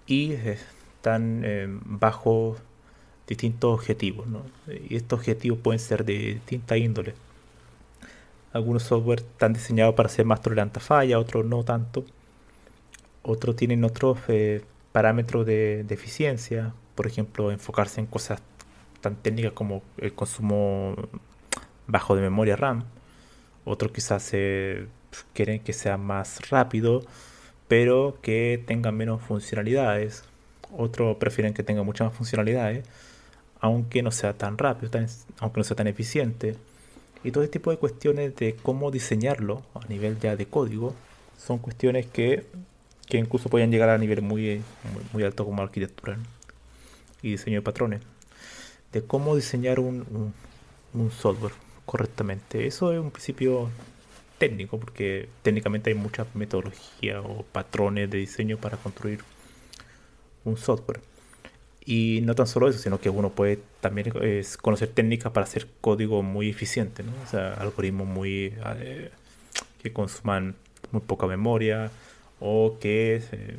y 0.06 0.32
están 0.32 1.42
eh, 1.44 1.66
bajo 1.68 2.56
distintos 3.26 3.72
objetivos. 3.72 4.26
¿no? 4.26 4.42
Y 4.88 4.96
estos 4.96 5.20
objetivos 5.20 5.58
pueden 5.60 5.80
ser 5.80 6.04
de 6.04 6.34
distinta 6.34 6.76
índole. 6.76 7.14
Algunos 8.52 8.82
software 8.82 9.20
están 9.20 9.54
diseñados 9.54 9.94
para 9.94 10.10
ser 10.10 10.26
más 10.26 10.42
tolerantes 10.42 10.82
a 10.82 10.86
falla, 10.86 11.18
otros 11.18 11.46
no 11.46 11.64
tanto. 11.64 12.04
Otros 13.22 13.56
tienen 13.56 13.82
otros 13.82 14.18
eh, 14.28 14.62
parámetros 14.96 15.44
de, 15.44 15.84
eficiencia, 15.90 16.72
por 16.94 17.06
ejemplo, 17.06 17.52
enfocarse 17.52 18.00
en 18.00 18.06
cosas 18.06 18.40
tan 19.02 19.14
técnicas 19.14 19.52
como 19.52 19.82
el 19.98 20.14
consumo 20.14 20.96
bajo 21.86 22.16
de 22.16 22.22
memoria 22.22 22.56
RAM. 22.56 22.84
Otros 23.66 23.92
quizás 23.92 24.30
eh, 24.32 24.86
quieren 25.34 25.60
que 25.60 25.74
sea 25.74 25.98
más 25.98 26.48
rápido, 26.48 27.02
pero 27.68 28.16
que 28.22 28.64
tenga 28.66 28.90
menos 28.90 29.20
funcionalidades. 29.20 30.24
Otros 30.74 31.18
prefieren 31.18 31.52
que 31.52 31.62
tenga 31.62 31.82
muchas 31.82 32.06
más 32.06 32.16
funcionalidades, 32.16 32.86
aunque 33.60 34.02
no 34.02 34.10
sea 34.10 34.32
tan 34.32 34.56
rápido, 34.56 34.98
aunque 35.40 35.60
no 35.60 35.64
sea 35.64 35.76
tan 35.76 35.88
eficiente. 35.88 36.56
Y 37.22 37.32
todo 37.32 37.44
este 37.44 37.58
tipo 37.58 37.70
de 37.70 37.76
cuestiones 37.76 38.34
de 38.36 38.56
cómo 38.62 38.90
diseñarlo 38.90 39.60
a 39.74 39.86
nivel 39.88 40.18
ya 40.18 40.36
de 40.36 40.46
código 40.46 40.94
son 41.36 41.58
cuestiones 41.58 42.06
que 42.06 42.46
que 43.06 43.18
incluso 43.18 43.48
pueden 43.48 43.70
llegar 43.70 43.88
a 43.88 43.98
nivel 43.98 44.22
muy, 44.22 44.62
muy, 45.12 45.22
alto 45.22 45.44
como 45.44 45.62
arquitectura 45.62 46.18
y 47.22 47.32
diseño 47.32 47.58
de 47.58 47.62
patrones, 47.62 48.00
de 48.92 49.02
cómo 49.02 49.36
diseñar 49.36 49.80
un, 49.80 50.32
un, 50.92 51.10
software 51.10 51.52
correctamente. 51.84 52.66
Eso 52.66 52.92
es 52.92 52.98
un 52.98 53.10
principio 53.10 53.70
técnico, 54.38 54.78
porque 54.78 55.28
técnicamente 55.42 55.90
hay 55.90 55.96
muchas 55.96 56.26
metodologías 56.34 57.22
o 57.24 57.44
patrones 57.52 58.10
de 58.10 58.18
diseño 58.18 58.58
para 58.58 58.76
construir 58.76 59.20
un 60.44 60.56
software. 60.56 61.00
Y 61.84 62.20
no 62.24 62.34
tan 62.34 62.48
solo 62.48 62.68
eso, 62.68 62.80
sino 62.80 62.98
que 63.00 63.08
uno 63.10 63.30
puede 63.30 63.60
también 63.80 64.12
conocer 64.60 64.88
técnicas 64.88 65.30
para 65.32 65.44
hacer 65.44 65.68
código 65.80 66.22
muy 66.24 66.50
eficiente, 66.50 67.04
¿no? 67.04 67.12
o 67.22 67.26
sea, 67.30 67.54
algoritmos 67.54 68.08
muy 68.08 68.52
eh, 68.78 69.10
que 69.80 69.92
consuman 69.92 70.56
muy 70.90 71.00
poca 71.02 71.28
memoria, 71.28 71.92
o 72.40 72.78
que, 72.80 73.22
eh, 73.32 73.58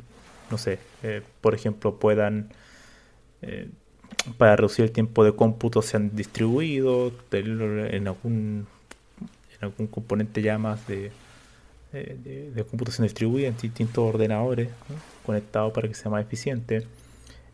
no 0.51 0.57
sé, 0.57 0.79
eh, 1.03 1.21
por 1.41 1.55
ejemplo, 1.55 1.99
puedan, 1.99 2.49
eh, 3.41 3.69
para 4.37 4.55
reducir 4.55 4.85
el 4.85 4.91
tiempo 4.91 5.23
de 5.23 5.35
cómputo, 5.35 5.81
sean 5.81 6.15
distribuidos 6.15 7.13
en 7.31 8.07
algún, 8.07 8.67
en 9.19 9.57
algún 9.61 9.87
componente 9.87 10.41
ya 10.41 10.57
más 10.57 10.85
de, 10.87 11.11
de, 11.91 12.65
computación 12.69 13.05
distribuida 13.05 13.47
en 13.47 13.57
distintos 13.57 13.97
ordenadores 13.97 14.69
conectados 15.25 15.73
para 15.73 15.87
que 15.87 15.93
sea 15.93 16.11
más 16.11 16.23
eficiente. 16.23 16.85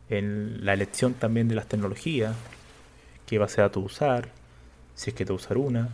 En 0.09 0.65
la 0.65 0.73
elección 0.73 1.13
también 1.13 1.47
de 1.47 1.55
las 1.55 1.67
tecnologías, 1.67 2.35
qué 3.25 3.37
base 3.37 3.57
de 3.57 3.61
datos 3.63 3.83
usar, 3.83 4.29
si 4.95 5.11
es 5.11 5.15
que 5.15 5.25
te 5.25 5.33
usar 5.33 5.57
una, 5.57 5.89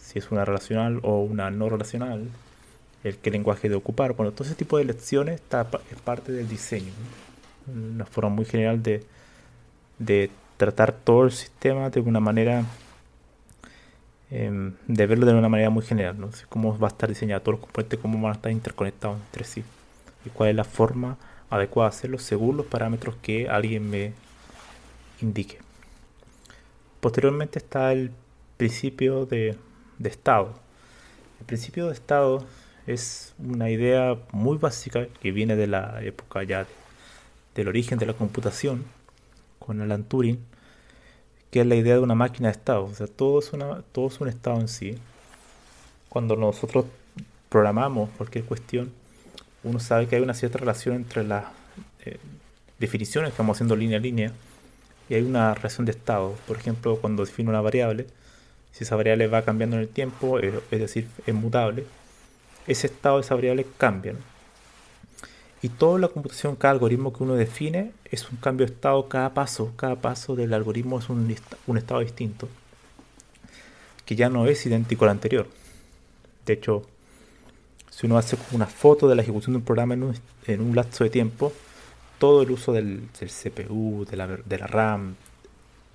si 0.00 0.18
es 0.18 0.30
una 0.30 0.44
relacional 0.44 1.00
o 1.02 1.22
una 1.22 1.50
no 1.50 1.68
relacional, 1.68 2.28
el 3.04 3.18
qué 3.18 3.30
lenguaje 3.30 3.68
de 3.68 3.74
ocupar. 3.74 4.14
Bueno, 4.14 4.32
todo 4.32 4.44
ese 4.44 4.54
tipo 4.54 4.78
de 4.78 4.84
lecciones 4.84 5.36
está, 5.36 5.66
es 5.90 6.00
parte 6.00 6.32
del 6.32 6.48
diseño. 6.48 6.92
Una 7.66 8.06
forma 8.06 8.30
muy 8.30 8.44
general 8.44 8.82
de, 8.82 9.04
de 9.98 10.30
tratar 10.56 10.92
todo 10.92 11.24
el 11.24 11.32
sistema 11.32 11.90
de 11.90 12.00
una 12.00 12.20
manera, 12.20 12.64
em, 14.30 14.74
de 14.86 15.06
verlo 15.06 15.26
de 15.26 15.34
una 15.34 15.48
manera 15.48 15.70
muy 15.70 15.84
general. 15.84 16.18
¿no? 16.18 16.30
Cómo 16.48 16.78
va 16.78 16.88
a 16.88 16.90
estar 16.90 17.08
diseñado 17.08 17.42
todos 17.42 17.58
los 17.58 17.66
componentes, 17.66 17.98
cómo 17.98 18.20
van 18.20 18.32
a 18.32 18.36
estar 18.36 18.52
interconectados 18.52 19.20
entre 19.20 19.44
sí. 19.44 19.64
Y 20.24 20.30
cuál 20.30 20.50
es 20.50 20.56
la 20.56 20.64
forma 20.64 21.18
adecuada 21.50 21.90
de 21.90 21.96
hacerlo 21.96 22.18
según 22.18 22.56
los 22.56 22.66
parámetros 22.66 23.16
que 23.20 23.48
alguien 23.48 23.90
me 23.90 24.12
indique. 25.20 25.58
Posteriormente 27.00 27.58
está 27.58 27.92
el 27.92 28.12
principio 28.56 29.26
de, 29.26 29.56
de 29.98 30.08
estado. 30.08 30.54
El 31.40 31.46
principio 31.46 31.88
de 31.88 31.94
estado 31.94 32.46
es 32.86 33.34
una 33.38 33.70
idea 33.70 34.16
muy 34.32 34.58
básica 34.58 35.06
que 35.20 35.32
viene 35.32 35.56
de 35.56 35.66
la 35.66 36.02
época 36.02 36.42
ya 36.42 36.66
del 37.54 37.68
origen 37.68 37.98
de 37.98 38.06
la 38.06 38.14
computación 38.14 38.84
con 39.58 39.80
Alan 39.80 40.04
Turing, 40.04 40.38
que 41.50 41.60
es 41.60 41.66
la 41.66 41.76
idea 41.76 41.94
de 41.94 42.00
una 42.00 42.14
máquina 42.14 42.48
de 42.48 42.52
estado. 42.52 42.84
O 42.84 42.94
sea, 42.94 43.06
todo 43.06 43.38
es, 43.38 43.52
una, 43.52 43.82
todo 43.92 44.08
es 44.08 44.20
un 44.20 44.28
estado 44.28 44.60
en 44.60 44.68
sí. 44.68 44.98
Cuando 46.08 46.36
nosotros 46.36 46.86
programamos 47.48 48.10
cualquier 48.16 48.44
cuestión, 48.44 48.92
uno 49.62 49.78
sabe 49.78 50.08
que 50.08 50.16
hay 50.16 50.22
una 50.22 50.34
cierta 50.34 50.58
relación 50.58 50.96
entre 50.96 51.24
las 51.24 51.44
eh, 52.04 52.18
definiciones 52.78 53.28
que 53.28 53.32
estamos 53.32 53.56
haciendo 53.56 53.76
línea 53.76 53.98
a 53.98 54.00
línea 54.00 54.32
y 55.08 55.14
hay 55.14 55.22
una 55.22 55.54
relación 55.54 55.84
de 55.86 55.92
estado. 55.92 56.34
Por 56.48 56.56
ejemplo, 56.56 56.96
cuando 56.96 57.24
defino 57.24 57.50
una 57.50 57.60
variable, 57.60 58.06
si 58.72 58.84
esa 58.84 58.96
variable 58.96 59.26
va 59.28 59.42
cambiando 59.42 59.76
en 59.76 59.82
el 59.82 59.88
tiempo, 59.88 60.38
es 60.38 60.70
decir, 60.70 61.06
es 61.26 61.34
mutable, 61.34 61.84
ese 62.66 62.86
estado 62.86 63.16
de 63.16 63.22
esa 63.22 63.34
variable 63.34 63.66
cambia. 63.78 64.14
Y 65.62 65.68
toda 65.68 65.98
la 66.00 66.08
computación, 66.08 66.56
cada 66.56 66.72
algoritmo 66.72 67.12
que 67.12 67.22
uno 67.22 67.34
define 67.34 67.92
es 68.10 68.28
un 68.30 68.36
cambio 68.36 68.66
de 68.66 68.72
estado 68.72 69.08
cada 69.08 69.32
paso. 69.32 69.72
Cada 69.76 69.94
paso 69.96 70.34
del 70.34 70.52
algoritmo 70.54 70.98
es 70.98 71.08
un, 71.08 71.30
estado 71.76 72.00
distinto, 72.00 72.48
que 74.04 74.16
ya 74.16 74.28
no 74.28 74.46
es 74.46 74.66
idéntico 74.66 75.04
al 75.04 75.12
anterior. 75.12 75.46
De 76.44 76.54
hecho, 76.54 76.82
si 77.90 78.06
uno 78.06 78.18
hace 78.18 78.36
una 78.50 78.66
foto 78.66 79.08
de 79.08 79.14
la 79.14 79.22
ejecución 79.22 79.52
de 79.52 79.58
un 79.58 79.64
programa 79.64 79.94
en 79.94 80.60
un, 80.60 80.74
lapso 80.74 81.04
de 81.04 81.10
tiempo, 81.10 81.52
todo 82.18 82.42
el 82.42 82.50
uso 82.50 82.72
del, 82.72 83.08
CPU, 83.12 84.04
de 84.10 84.16
la, 84.16 84.26
de 84.26 84.58
la, 84.58 84.66
RAM, 84.66 85.14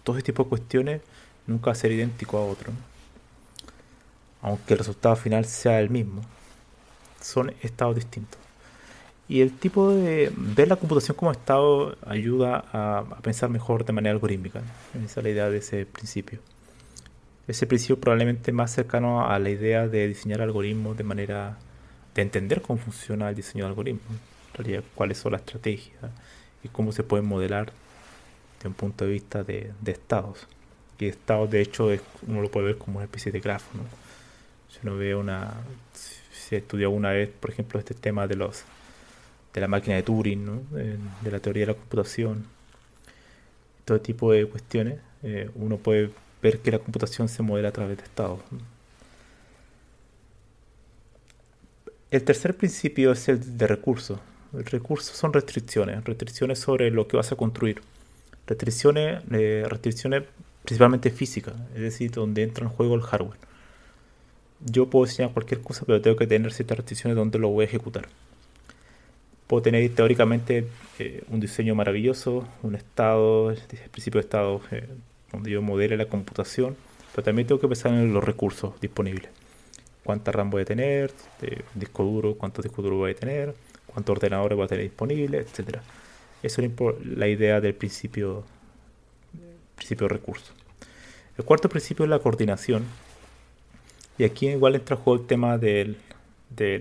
todo 0.05 0.15
ese 0.15 0.23
tipo 0.23 0.43
de 0.43 0.49
cuestiones 0.49 1.01
nunca 1.45 1.67
va 1.67 1.71
a 1.73 1.75
ser 1.75 1.91
idéntico 1.91 2.37
a 2.37 2.45
otro. 2.45 2.71
Aunque 4.41 4.75
el 4.75 4.79
resultado 4.79 5.17
final 5.17 5.43
sea 5.43 5.81
el 5.81 5.89
mismo 5.89 6.21
son 7.21 7.53
estados 7.61 7.95
distintos. 7.95 8.39
Y 9.29 9.41
el 9.41 9.51
tipo 9.51 9.91
de 9.91 10.31
ver 10.35 10.69
la 10.69 10.77
computación 10.77 11.17
como 11.17 11.31
estado 11.31 11.97
ayuda 12.05 12.63
a, 12.71 13.03
pensar 13.21 13.49
mejor 13.49 13.83
de 13.83 13.91
manera 13.91 14.13
algorítmica. 14.13 14.61
Esa 15.03 15.19
es 15.19 15.23
la 15.23 15.29
idea 15.29 15.49
de 15.49 15.57
ese 15.57 15.85
principio. 15.85 16.39
Ese 17.47 17.67
principio 17.67 17.99
probablemente 17.99 18.51
más 18.51 18.71
cercano 18.71 19.27
a 19.27 19.37
la 19.39 19.49
idea 19.49 19.87
de 19.87 20.07
diseñar 20.07 20.41
algoritmos 20.41 20.97
de 20.97 21.03
manera 21.03 21.57
de 22.15 22.21
entender 22.21 22.61
cómo 22.61 22.79
funciona 22.79 23.29
el 23.29 23.35
diseño 23.35 23.65
de 23.65 23.69
algoritmos. 23.69 24.17
En 24.51 24.63
realidad, 24.63 24.83
cuáles 24.95 25.17
son 25.17 25.33
las 25.33 25.41
estrategias 25.41 25.97
y 26.63 26.69
cómo 26.69 26.91
se 26.91 27.03
pueden 27.03 27.25
modelar 27.25 27.71
de 28.61 28.67
un 28.67 28.73
punto 28.73 29.05
de 29.05 29.11
vista 29.11 29.43
de, 29.43 29.73
estados. 29.85 30.47
Y 30.99 31.05
estados, 31.07 31.49
de 31.51 31.61
hecho, 31.61 31.89
uno 32.27 32.41
lo 32.41 32.49
puede 32.49 32.67
ver 32.67 32.77
como 32.77 32.97
una 32.97 33.05
especie 33.05 33.31
de 33.31 33.39
grafo. 33.39 33.69
Si 34.69 34.79
uno 34.83 34.97
ve 34.97 35.15
una, 35.15 35.53
se 36.47 36.57
estudió 36.57 36.89
una 36.91 37.11
vez, 37.11 37.29
por 37.29 37.49
ejemplo, 37.49 37.79
este 37.79 37.93
tema 37.93 38.27
de 38.27 38.35
los 38.35 38.63
de 39.53 39.61
la 39.61 39.67
máquina 39.67 39.95
de 39.95 40.03
Turing, 40.03 40.67
de 41.21 41.31
la 41.31 41.39
teoría 41.39 41.61
de 41.61 41.67
la 41.67 41.73
computación, 41.73 42.45
todo 43.85 43.99
tipo 43.99 44.31
de 44.31 44.45
cuestiones, 44.45 44.99
eh, 45.23 45.49
uno 45.55 45.77
puede 45.77 46.11
ver 46.43 46.59
que 46.59 46.71
la 46.71 46.79
computación 46.79 47.27
se 47.27 47.41
modela 47.41 47.69
a 47.69 47.71
través 47.71 47.97
de 47.97 48.03
estados. 48.03 48.39
El 52.11 52.23
tercer 52.23 52.55
principio 52.55 53.11
es 53.11 53.27
el 53.29 53.57
de 53.57 53.67
recursos. 53.67 54.19
Recursos 54.53 55.17
son 55.17 55.33
restricciones, 55.33 56.03
restricciones 56.05 56.59
sobre 56.59 56.91
lo 56.91 57.07
que 57.07 57.17
vas 57.17 57.31
a 57.31 57.35
construir. 57.35 57.81
Restricciones, 58.45 59.23
eh, 59.31 59.65
restricciones 59.67 60.23
principalmente 60.63 61.09
físicas, 61.09 61.55
es 61.73 61.81
decir, 61.81 62.11
donde 62.11 62.43
entra 62.43 62.63
en 62.65 62.69
juego 62.69 62.95
el 62.95 63.01
hardware 63.01 63.47
yo 64.59 64.89
puedo 64.89 65.05
diseñar 65.05 65.33
cualquier 65.33 65.61
cosa, 65.61 65.85
pero 65.85 66.01
tengo 66.01 66.17
que 66.17 66.27
tener 66.27 66.51
ciertas 66.51 66.77
restricciones 66.77 67.15
donde 67.15 67.39
lo 67.39 67.49
voy 67.49 67.63
a 67.63 67.67
ejecutar. 67.67 68.07
puedo 69.47 69.63
tener 69.63 69.89
teóricamente 69.95 70.67
eh, 70.99 71.23
un 71.29 71.39
diseño 71.39 71.73
maravilloso, 71.75 72.47
un 72.63 72.75
estado, 72.75 73.51
el 73.51 73.59
principio 73.91 74.19
de 74.19 74.25
estado 74.25 74.61
eh, 74.71 74.87
donde 75.31 75.51
yo 75.51 75.61
modele 75.61 75.97
la 75.97 76.05
computación, 76.05 76.75
pero 77.13 77.23
también 77.23 77.47
tengo 77.47 77.61
que 77.61 77.67
pensar 77.67 77.93
en 77.93 78.13
los 78.13 78.23
recursos 78.23 78.79
disponibles. 78.81 79.29
Cuánta 80.03 80.31
RAM 80.31 80.49
voy 80.49 80.61
a 80.61 80.65
tener, 80.65 81.11
disco 81.75 82.03
duro, 82.03 82.35
cuántos 82.35 82.63
discos 82.63 82.83
duros 82.83 82.99
voy 82.99 83.11
a 83.11 83.15
tener, 83.15 83.55
cuántos 83.85 84.15
ordenadores 84.15 84.55
voy 84.55 84.65
a 84.65 84.67
tener 84.67 84.83
disponibles, 84.83 85.47
etc. 85.47 85.79
Eso 86.43 86.61
es 86.61 86.71
la 87.03 87.27
idea 87.27 87.59
del 87.59 87.73
principio, 87.73 88.43
principio 89.75 90.07
de 90.07 90.13
recursos. 90.13 90.53
El 91.37 91.45
cuarto 91.45 91.67
principio 91.69 92.05
es 92.05 92.09
la 92.09 92.19
coordinación. 92.19 92.85
Y 94.17 94.23
aquí 94.23 94.47
igual 94.49 94.75
entra 94.75 94.97
el 95.05 95.25
tema 95.27 95.57
de 95.57 95.95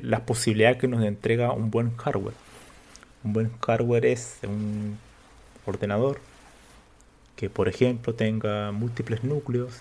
las 0.02 0.20
posibilidades 0.22 0.78
que 0.78 0.88
nos 0.88 1.04
entrega 1.04 1.52
un 1.52 1.70
buen 1.70 1.96
hardware. 1.96 2.34
Un 3.24 3.32
buen 3.32 3.50
hardware 3.60 4.06
es 4.06 4.38
un 4.42 4.98
ordenador 5.66 6.20
que, 7.36 7.50
por 7.50 7.68
ejemplo, 7.68 8.14
tenga 8.14 8.72
múltiples 8.72 9.22
núcleos, 9.24 9.80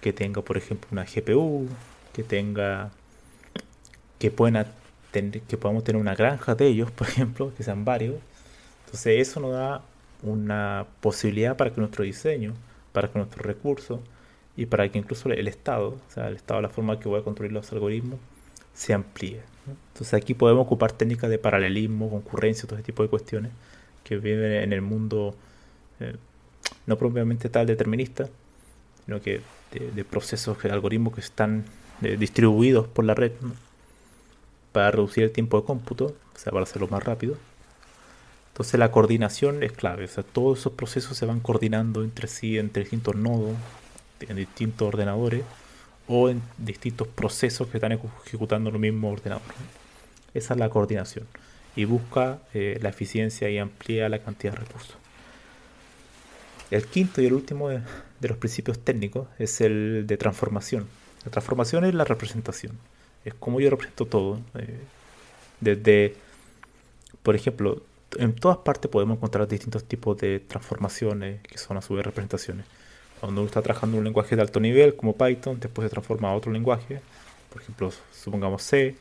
que 0.00 0.12
tenga, 0.12 0.42
por 0.42 0.56
ejemplo, 0.56 0.88
una 0.92 1.04
GPU, 1.04 1.68
que 2.12 2.22
tenga, 2.22 2.90
que 4.18 4.32
que 5.48 5.56
podamos 5.56 5.84
tener 5.84 6.00
una 6.00 6.14
granja 6.14 6.54
de 6.54 6.66
ellos, 6.68 6.90
por 6.98 7.08
ejemplo, 7.08 7.52
que 7.56 7.62
sean 7.62 7.84
varios. 7.84 8.16
Entonces 8.86 9.20
eso 9.28 9.40
nos 9.40 9.52
da 9.52 9.82
una 10.22 10.86
posibilidad 11.00 11.56
para 11.56 11.72
que 11.72 11.80
nuestro 11.80 12.04
diseño 12.04 12.54
para 12.92 13.08
que 13.12 13.18
nuestros 13.18 13.46
recursos 13.46 14.00
y 14.58 14.66
para 14.66 14.88
que 14.90 14.98
incluso 14.98 15.30
el 15.30 15.46
Estado, 15.46 15.90
o 15.90 16.12
sea, 16.12 16.26
el 16.26 16.34
Estado, 16.34 16.60
la 16.60 16.68
forma 16.68 16.98
que 16.98 17.08
voy 17.08 17.20
a 17.20 17.22
construir 17.22 17.52
los 17.52 17.70
algoritmos, 17.72 18.18
se 18.74 18.92
amplíe. 18.92 19.40
Entonces 19.92 20.14
aquí 20.14 20.34
podemos 20.34 20.66
ocupar 20.66 20.90
técnicas 20.90 21.30
de 21.30 21.38
paralelismo, 21.38 22.10
concurrencia, 22.10 22.66
todo 22.66 22.74
ese 22.74 22.84
tipo 22.84 23.04
de 23.04 23.08
cuestiones 23.08 23.52
que 24.02 24.16
viven 24.16 24.50
en 24.50 24.72
el 24.72 24.82
mundo 24.82 25.36
eh, 26.00 26.16
no 26.86 26.98
propiamente 26.98 27.48
tal 27.48 27.66
determinista, 27.66 28.28
sino 29.04 29.20
que 29.20 29.42
de, 29.70 30.04
procesos 30.04 30.60
de 30.60 30.72
algoritmos 30.72 31.14
que 31.14 31.20
están 31.20 31.64
eh, 32.02 32.16
distribuidos 32.18 32.88
por 32.88 33.04
la 33.04 33.14
red 33.14 33.30
para 34.72 34.90
reducir 34.90 35.22
el 35.22 35.30
tiempo 35.30 35.60
de 35.60 35.66
cómputo, 35.66 36.06
o 36.06 36.38
sea, 36.38 36.50
para 36.50 36.64
hacerlo 36.64 36.88
más 36.88 37.04
rápido. 37.04 37.36
Entonces 38.48 38.80
la 38.80 38.90
coordinación 38.90 39.62
es 39.62 39.70
clave, 39.70 40.06
o 40.06 40.08
sea, 40.08 40.24
todos 40.24 40.58
esos 40.58 40.72
procesos 40.72 41.16
se 41.16 41.26
van 41.26 41.38
coordinando 41.38 42.02
entre 42.02 42.26
sí, 42.26 42.58
entre 42.58 42.82
distintos 42.82 43.14
nodos, 43.14 43.54
en 44.20 44.36
distintos 44.36 44.88
ordenadores 44.88 45.42
o 46.06 46.28
en 46.28 46.42
distintos 46.56 47.06
procesos 47.08 47.68
que 47.68 47.76
están 47.76 47.92
ejecutando 47.92 48.70
el 48.70 48.78
mismo 48.78 49.10
ordenador. 49.10 49.42
Esa 50.34 50.54
es 50.54 50.60
la 50.60 50.68
coordinación 50.70 51.26
y 51.76 51.84
busca 51.84 52.40
eh, 52.54 52.78
la 52.82 52.88
eficiencia 52.88 53.48
y 53.50 53.58
amplía 53.58 54.08
la 54.08 54.18
cantidad 54.18 54.52
de 54.52 54.60
recursos. 54.60 54.96
El 56.70 56.86
quinto 56.86 57.22
y 57.22 57.26
el 57.26 57.32
último 57.32 57.68
de, 57.68 57.82
los 58.20 58.36
principios 58.36 58.78
técnicos 58.80 59.28
es 59.38 59.60
el 59.60 60.06
de 60.06 60.16
transformación. 60.16 60.86
La 61.24 61.30
transformación 61.30 61.84
es 61.84 61.94
la 61.94 62.04
representación, 62.04 62.78
es 63.24 63.34
como 63.34 63.60
yo 63.60 63.70
represento 63.70 64.06
todo. 64.06 64.40
Eh, 64.54 64.78
desde, 65.60 66.14
por 67.22 67.36
ejemplo, 67.36 67.82
en 68.16 68.34
todas 68.34 68.58
partes 68.58 68.90
podemos 68.90 69.16
encontrar 69.16 69.48
distintos 69.48 69.84
tipos 69.84 70.16
de 70.18 70.40
transformaciones 70.40 71.42
que 71.42 71.58
son 71.58 71.76
a 71.76 71.82
su 71.82 71.94
vez 71.94 72.04
representaciones. 72.04 72.66
Cuando 73.20 73.40
uno 73.40 73.48
está 73.48 73.62
trabajando 73.62 73.96
en 73.96 73.98
un 73.98 74.04
lenguaje 74.04 74.36
de 74.36 74.42
alto 74.42 74.60
nivel 74.60 74.94
como 74.94 75.16
Python, 75.16 75.58
después 75.60 75.86
se 75.86 75.90
transforma 75.90 76.30
a 76.30 76.34
otro 76.34 76.52
lenguaje, 76.52 77.00
por 77.52 77.62
ejemplo, 77.62 77.92
supongamos 78.12 78.62
C, 78.62 78.96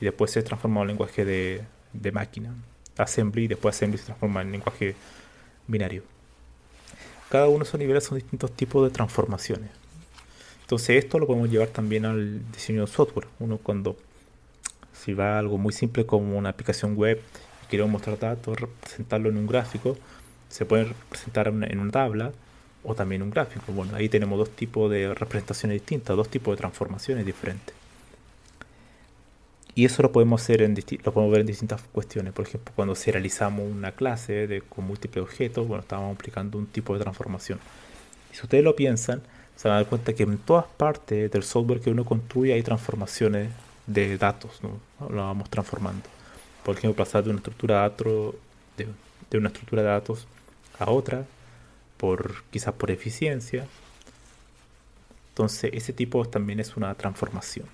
y 0.00 0.04
después 0.04 0.30
se 0.30 0.42
transforma 0.42 0.80
a 0.80 0.82
un 0.82 0.88
lenguaje 0.88 1.24
de, 1.24 1.62
de 1.92 2.12
máquina, 2.12 2.54
Assembly, 2.96 3.44
y 3.44 3.48
después 3.48 3.76
Assembly 3.76 3.98
se 3.98 4.06
transforma 4.06 4.42
en 4.42 4.52
lenguaje 4.52 4.96
binario. 5.66 6.02
Cada 7.28 7.48
uno 7.48 7.58
de 7.58 7.64
esos 7.64 7.78
niveles 7.78 8.04
son 8.04 8.18
distintos 8.18 8.50
tipos 8.52 8.84
de 8.84 8.90
transformaciones. 8.90 9.70
Entonces 10.62 11.04
esto 11.04 11.18
lo 11.18 11.26
podemos 11.26 11.50
llevar 11.50 11.68
también 11.68 12.04
al 12.04 12.50
diseño 12.52 12.82
de 12.82 12.86
software. 12.86 13.28
Uno 13.38 13.58
cuando, 13.58 13.96
si 14.92 15.14
va 15.14 15.36
a 15.36 15.38
algo 15.38 15.58
muy 15.58 15.72
simple 15.72 16.06
como 16.06 16.36
una 16.36 16.48
aplicación 16.50 16.96
web 16.96 17.20
queremos 17.70 17.92
mostrar 17.92 18.18
datos, 18.18 18.60
representarlo 18.60 19.28
en 19.28 19.36
un 19.36 19.46
gráfico, 19.46 19.96
se 20.48 20.64
puede 20.64 20.84
representar 20.84 21.46
en 21.46 21.78
una 21.78 21.92
tabla 21.92 22.32
o 22.84 22.94
también 22.94 23.22
un 23.22 23.30
gráfico. 23.30 23.72
Bueno, 23.72 23.96
ahí 23.96 24.08
tenemos 24.08 24.38
dos 24.38 24.50
tipos 24.50 24.90
de 24.90 25.14
representaciones 25.14 25.80
distintas, 25.80 26.16
dos 26.16 26.28
tipos 26.28 26.52
de 26.52 26.58
transformaciones 26.58 27.26
diferentes. 27.26 27.74
Y 29.74 29.84
eso 29.84 30.02
lo 30.02 30.10
podemos 30.10 30.42
hacer 30.42 30.62
en 30.62 30.74
lo 30.74 31.12
podemos 31.12 31.32
ver 31.32 31.42
en 31.42 31.46
distintas 31.46 31.82
cuestiones. 31.92 32.32
Por 32.32 32.46
ejemplo, 32.46 32.72
cuando 32.74 32.94
serializamos 32.94 33.70
una 33.70 33.92
clase 33.92 34.46
de, 34.46 34.62
con 34.62 34.86
múltiples 34.86 35.22
objetos, 35.22 35.66
bueno, 35.68 35.82
estábamos 35.82 36.14
aplicando 36.16 36.58
un 36.58 36.66
tipo 36.66 36.94
de 36.94 37.00
transformación. 37.00 37.60
Y 38.32 38.36
si 38.36 38.42
ustedes 38.42 38.64
lo 38.64 38.74
piensan, 38.74 39.22
se 39.56 39.68
van 39.68 39.76
a 39.76 39.80
dar 39.80 39.88
cuenta 39.88 40.12
que 40.12 40.24
en 40.24 40.38
todas 40.38 40.66
partes 40.76 41.30
del 41.30 41.42
software 41.44 41.80
que 41.80 41.90
uno 41.90 42.04
construye 42.04 42.54
hay 42.54 42.62
transformaciones 42.62 43.50
de 43.86 44.18
datos, 44.18 44.60
¿no? 44.62 44.80
Lo 45.08 45.22
vamos 45.22 45.48
transformando 45.48 46.08
por 46.64 46.76
ejemplo, 46.76 47.04
pasar 47.04 47.24
de, 47.24 47.30
una 47.30 47.38
estructura 49.48 49.82
de 49.82 49.88
datos 49.88 50.26
a 50.78 50.90
otra, 50.90 51.24
por 52.00 52.42
quizás 52.50 52.72
por 52.72 52.90
eficiencia. 52.90 53.66
Entonces, 55.28 55.70
ese 55.74 55.92
tipo 55.92 56.24
también 56.24 56.58
es 56.58 56.76
una 56.76 56.94
transformación. 56.94 57.66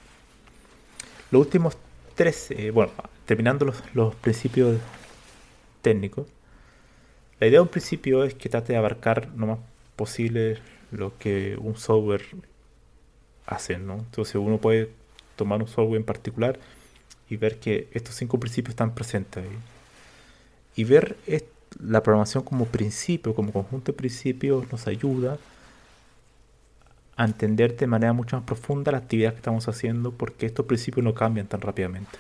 Los 1.31 1.43
últimos 1.43 1.79
tres, 2.17 2.51
eh, 2.51 2.73
bueno, 2.73 2.93
terminando 3.25 3.73
los, 3.95 4.15
principios 4.17 4.79
técnicos, 5.81 6.27
la 7.39 7.47
idea 7.47 7.59
de 7.59 7.63
un 7.63 7.69
principio 7.69 8.25
es 8.25 8.35
que 8.35 8.49
trate 8.49 8.73
de 8.73 8.79
abarcar 8.79 9.29
lo 9.37 9.47
más 9.47 9.59
posible 9.95 10.59
lo 10.91 11.17
que 11.19 11.57
un 11.61 11.77
software 11.77 12.25
hace, 13.47 13.79
¿no? 13.79 13.95
Entonces 13.95 14.35
uno 14.37 14.59
puede 14.59 14.91
tomar 15.37 15.61
un 15.61 15.69
software 15.69 16.01
en 16.01 16.05
particular 16.05 16.59
y 17.29 17.37
ver 17.37 17.61
que 17.61 17.89
estos 17.93 18.17
cinco 18.17 18.41
principios 18.41 18.71
están 18.71 18.95
presentes. 18.95 19.45
Y 20.75 20.85
ver 20.85 21.17
la 21.79 22.03
programación 22.03 22.45
como 22.45 22.67
principio, 22.67 23.35
como 23.35 23.53
conjunto 23.53 23.93
de 23.93 23.99
principios, 23.99 24.71
nos 24.71 24.87
ayuda 24.87 25.39
a 27.17 27.25
entender 27.25 27.77
de 27.77 27.87
manera 27.87 28.13
mucho 28.13 28.37
más 28.37 28.45
profunda 28.45 28.93
la 28.93 28.99
actividad 28.99 29.33
que 29.33 29.39
estamos 29.39 29.69
haciendo 29.69 30.13
porque 30.13 30.47
estos 30.47 30.67
principios 30.67 31.05
no 31.05 31.15
cambian 31.15 31.47
tan 31.47 31.61
rápidamente. 31.61 32.19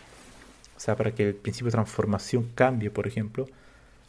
O 0.76 0.80
sea, 0.80 0.96
para 0.96 1.12
que 1.12 1.28
el 1.28 1.34
principio 1.34 1.66
de 1.66 1.72
transformación 1.72 2.50
cambie, 2.54 2.90
por 2.90 3.06
ejemplo, 3.06 3.46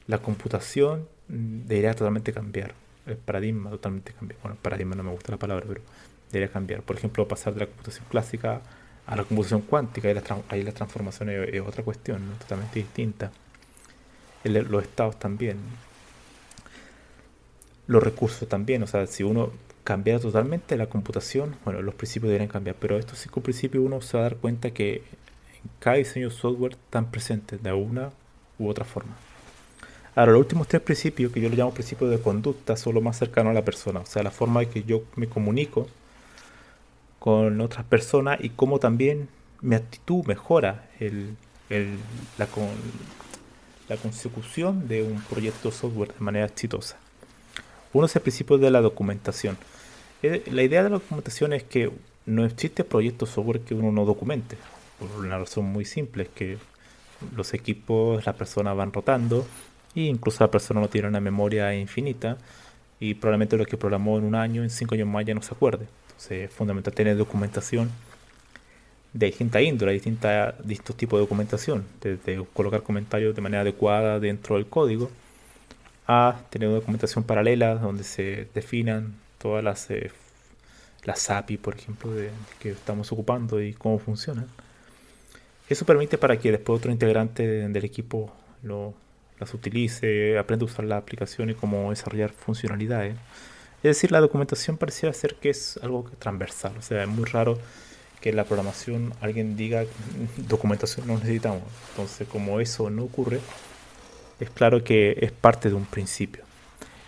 la 0.07 0.17
computación 0.19 1.07
debería 1.27 1.93
totalmente 1.93 2.33
cambiar. 2.33 2.73
El 3.05 3.17
paradigma 3.17 3.69
totalmente 3.69 4.13
cambiar. 4.13 4.39
Bueno, 4.41 4.57
paradigma 4.61 4.95
no 4.95 5.03
me 5.03 5.11
gusta 5.11 5.31
la 5.31 5.37
palabra, 5.37 5.65
pero 5.67 5.81
debería 6.31 6.51
cambiar. 6.51 6.81
Por 6.81 6.97
ejemplo, 6.97 7.27
pasar 7.27 7.53
de 7.53 7.61
la 7.61 7.65
computación 7.67 8.05
clásica 8.09 8.61
a 9.05 9.15
la 9.15 9.23
computación 9.23 9.61
cuántica, 9.61 10.09
ahí 10.09 10.13
la, 10.13 10.23
ahí 10.49 10.63
la 10.63 10.73
transformación 10.73 11.29
es, 11.29 11.61
otra 11.61 11.83
cuestión, 11.83 12.21
totalmente 12.39 12.79
distinta. 12.79 13.31
Los 14.49 14.83
estados 14.83 15.17
también. 15.17 15.57
Los 17.87 18.03
recursos 18.03 18.47
también, 18.49 18.83
o 18.83 18.87
sea, 18.87 19.07
si 19.07 19.23
uno 19.23 19.51
cambia 19.83 20.19
totalmente 20.19 20.75
la 20.75 20.87
computación, 20.87 21.55
bueno, 21.63 21.81
los 21.81 21.95
principios 21.95 22.29
deberían 22.29 22.49
cambiar, 22.49 22.75
pero 22.79 22.97
estos 22.97 23.19
cinco 23.19 23.41
principios 23.41 23.85
uno 23.85 24.01
se 24.01 24.17
va 24.17 24.25
a 24.25 24.29
dar 24.29 24.37
cuenta 24.37 24.71
que 24.71 24.95
en 24.95 25.69
cada 25.79 25.97
diseño 25.97 26.29
de 26.29 26.35
software 26.35 26.73
están 26.73 27.09
presentes 27.09 27.63
de 27.63 27.71
una 27.71 28.11
u 28.59 28.67
otra 28.67 28.83
forma. 28.83 29.15
Ahora, 30.15 30.31
los 30.31 30.41
últimos 30.41 30.67
tres 30.67 30.81
principios, 30.81 31.31
que 31.31 31.39
yo 31.39 31.47
los 31.47 31.57
llamo 31.57 31.73
principios 31.73 32.09
de 32.09 32.19
conducta, 32.19 32.75
son 32.75 33.01
más 33.03 33.17
cercanos 33.17 33.51
a 33.51 33.53
la 33.53 33.63
persona, 33.63 33.99
o 33.99 34.05
sea, 34.05 34.23
la 34.23 34.31
forma 34.31 34.63
en 34.63 34.69
que 34.69 34.83
yo 34.83 35.03
me 35.15 35.27
comunico 35.27 35.87
con 37.19 37.61
otras 37.61 37.85
personas 37.85 38.39
y 38.41 38.49
cómo 38.49 38.79
también 38.79 39.29
mi 39.61 39.75
actitud 39.75 40.25
mejora 40.25 40.89
el, 40.99 41.35
la, 42.37 42.47
la 43.89 43.97
consecución 43.97 44.87
de 44.87 45.03
un 45.03 45.21
proyecto 45.21 45.71
software 45.71 46.13
de 46.13 46.19
manera 46.19 46.45
exitosa. 46.45 46.97
Uno 47.93 48.05
es 48.05 48.15
el 48.15 48.21
principio 48.21 48.57
de 48.57 48.69
la 48.69 48.81
documentación. 48.81 49.57
Eh, 50.21 50.43
la 50.51 50.63
idea 50.63 50.83
de 50.83 50.89
la 50.89 50.97
documentación 50.97 51.53
es 51.53 51.63
que 51.63 51.91
no 52.25 52.45
existe 52.45 52.83
proyecto 52.83 53.25
software 53.25 53.61
que 53.61 53.73
uno 53.73 53.91
no 53.91 54.05
documente, 54.05 54.57
por 54.99 55.09
una 55.23 55.37
razón 55.37 55.65
muy 55.65 55.85
simple, 55.85 56.23
es 56.23 56.29
que 56.29 56.57
los 57.35 57.53
equipos, 57.53 58.25
las 58.25 58.35
personas 58.35 58.75
van 58.75 58.91
rotando 58.91 59.45
e 59.95 60.01
incluso 60.01 60.43
la 60.43 60.51
persona 60.51 60.81
no 60.81 60.89
tiene 60.89 61.07
una 61.07 61.21
memoria 61.21 61.73
infinita 61.73 62.37
y 62.99 63.13
probablemente 63.13 63.57
lo 63.57 63.65
que 63.65 63.77
programó 63.77 64.17
en 64.17 64.25
un 64.25 64.35
año, 64.35 64.63
en 64.63 64.69
cinco 64.69 64.95
años 64.95 65.07
más 65.07 65.25
ya 65.25 65.33
no 65.33 65.41
se 65.41 65.53
acuerde 65.53 65.87
es 66.29 66.51
fundamental 66.51 66.93
tener 66.93 67.17
documentación 67.17 67.91
de 69.13 69.25
distinta 69.25 69.61
índole, 69.61 69.93
distinta, 69.93 70.55
distintos 70.63 70.95
tipos 70.97 71.17
de 71.17 71.21
documentación, 71.21 71.85
desde 72.01 72.43
colocar 72.53 72.83
comentarios 72.83 73.35
de 73.35 73.41
manera 73.41 73.61
adecuada 73.61 74.19
dentro 74.19 74.55
del 74.55 74.67
código, 74.67 75.09
a 76.07 76.39
tener 76.49 76.69
documentación 76.69 77.23
paralela 77.23 77.75
donde 77.75 78.03
se 78.03 78.47
definan 78.53 79.15
todas 79.39 79.63
las, 79.63 79.89
eh, 79.91 80.11
las 81.03 81.29
API, 81.29 81.57
por 81.57 81.75
ejemplo, 81.75 82.11
de, 82.11 82.29
que 82.59 82.71
estamos 82.71 83.11
ocupando 83.11 83.61
y 83.61 83.73
cómo 83.73 83.99
funcionan. 83.99 84.47
Eso 85.69 85.85
permite 85.85 86.17
para 86.17 86.37
que 86.39 86.51
después 86.51 86.77
otro 86.79 86.91
integrante 86.91 87.45
del 87.67 87.85
equipo 87.85 88.33
lo, 88.63 88.93
las 89.39 89.53
utilice, 89.53 90.37
aprenda 90.37 90.63
a 90.63 90.67
usar 90.67 90.85
las 90.85 90.99
aplicaciones 90.99 91.55
y 91.55 91.59
cómo 91.59 91.89
desarrollar 91.89 92.31
funcionalidades. 92.31 93.15
Es 93.77 93.95
decir, 93.95 94.11
la 94.11 94.21
documentación 94.21 94.77
pareciera 94.77 95.13
ser 95.13 95.35
que 95.35 95.49
es 95.49 95.77
algo 95.83 96.09
transversal, 96.19 96.73
o 96.77 96.81
sea, 96.81 97.03
es 97.03 97.09
muy 97.09 97.25
raro 97.25 97.59
que 98.21 98.33
la 98.33 98.45
programación 98.45 99.13
alguien 99.21 99.55
diga 99.55 99.85
documentación 100.37 101.07
no 101.07 101.15
necesitamos. 101.15 101.61
Entonces, 101.91 102.27
como 102.27 102.59
eso 102.59 102.89
no 102.89 103.03
ocurre, 103.03 103.39
es 104.39 104.49
claro 104.49 104.83
que 104.83 105.17
es 105.21 105.31
parte 105.31 105.69
de 105.69 105.75
un 105.75 105.85
principio. 105.85 106.43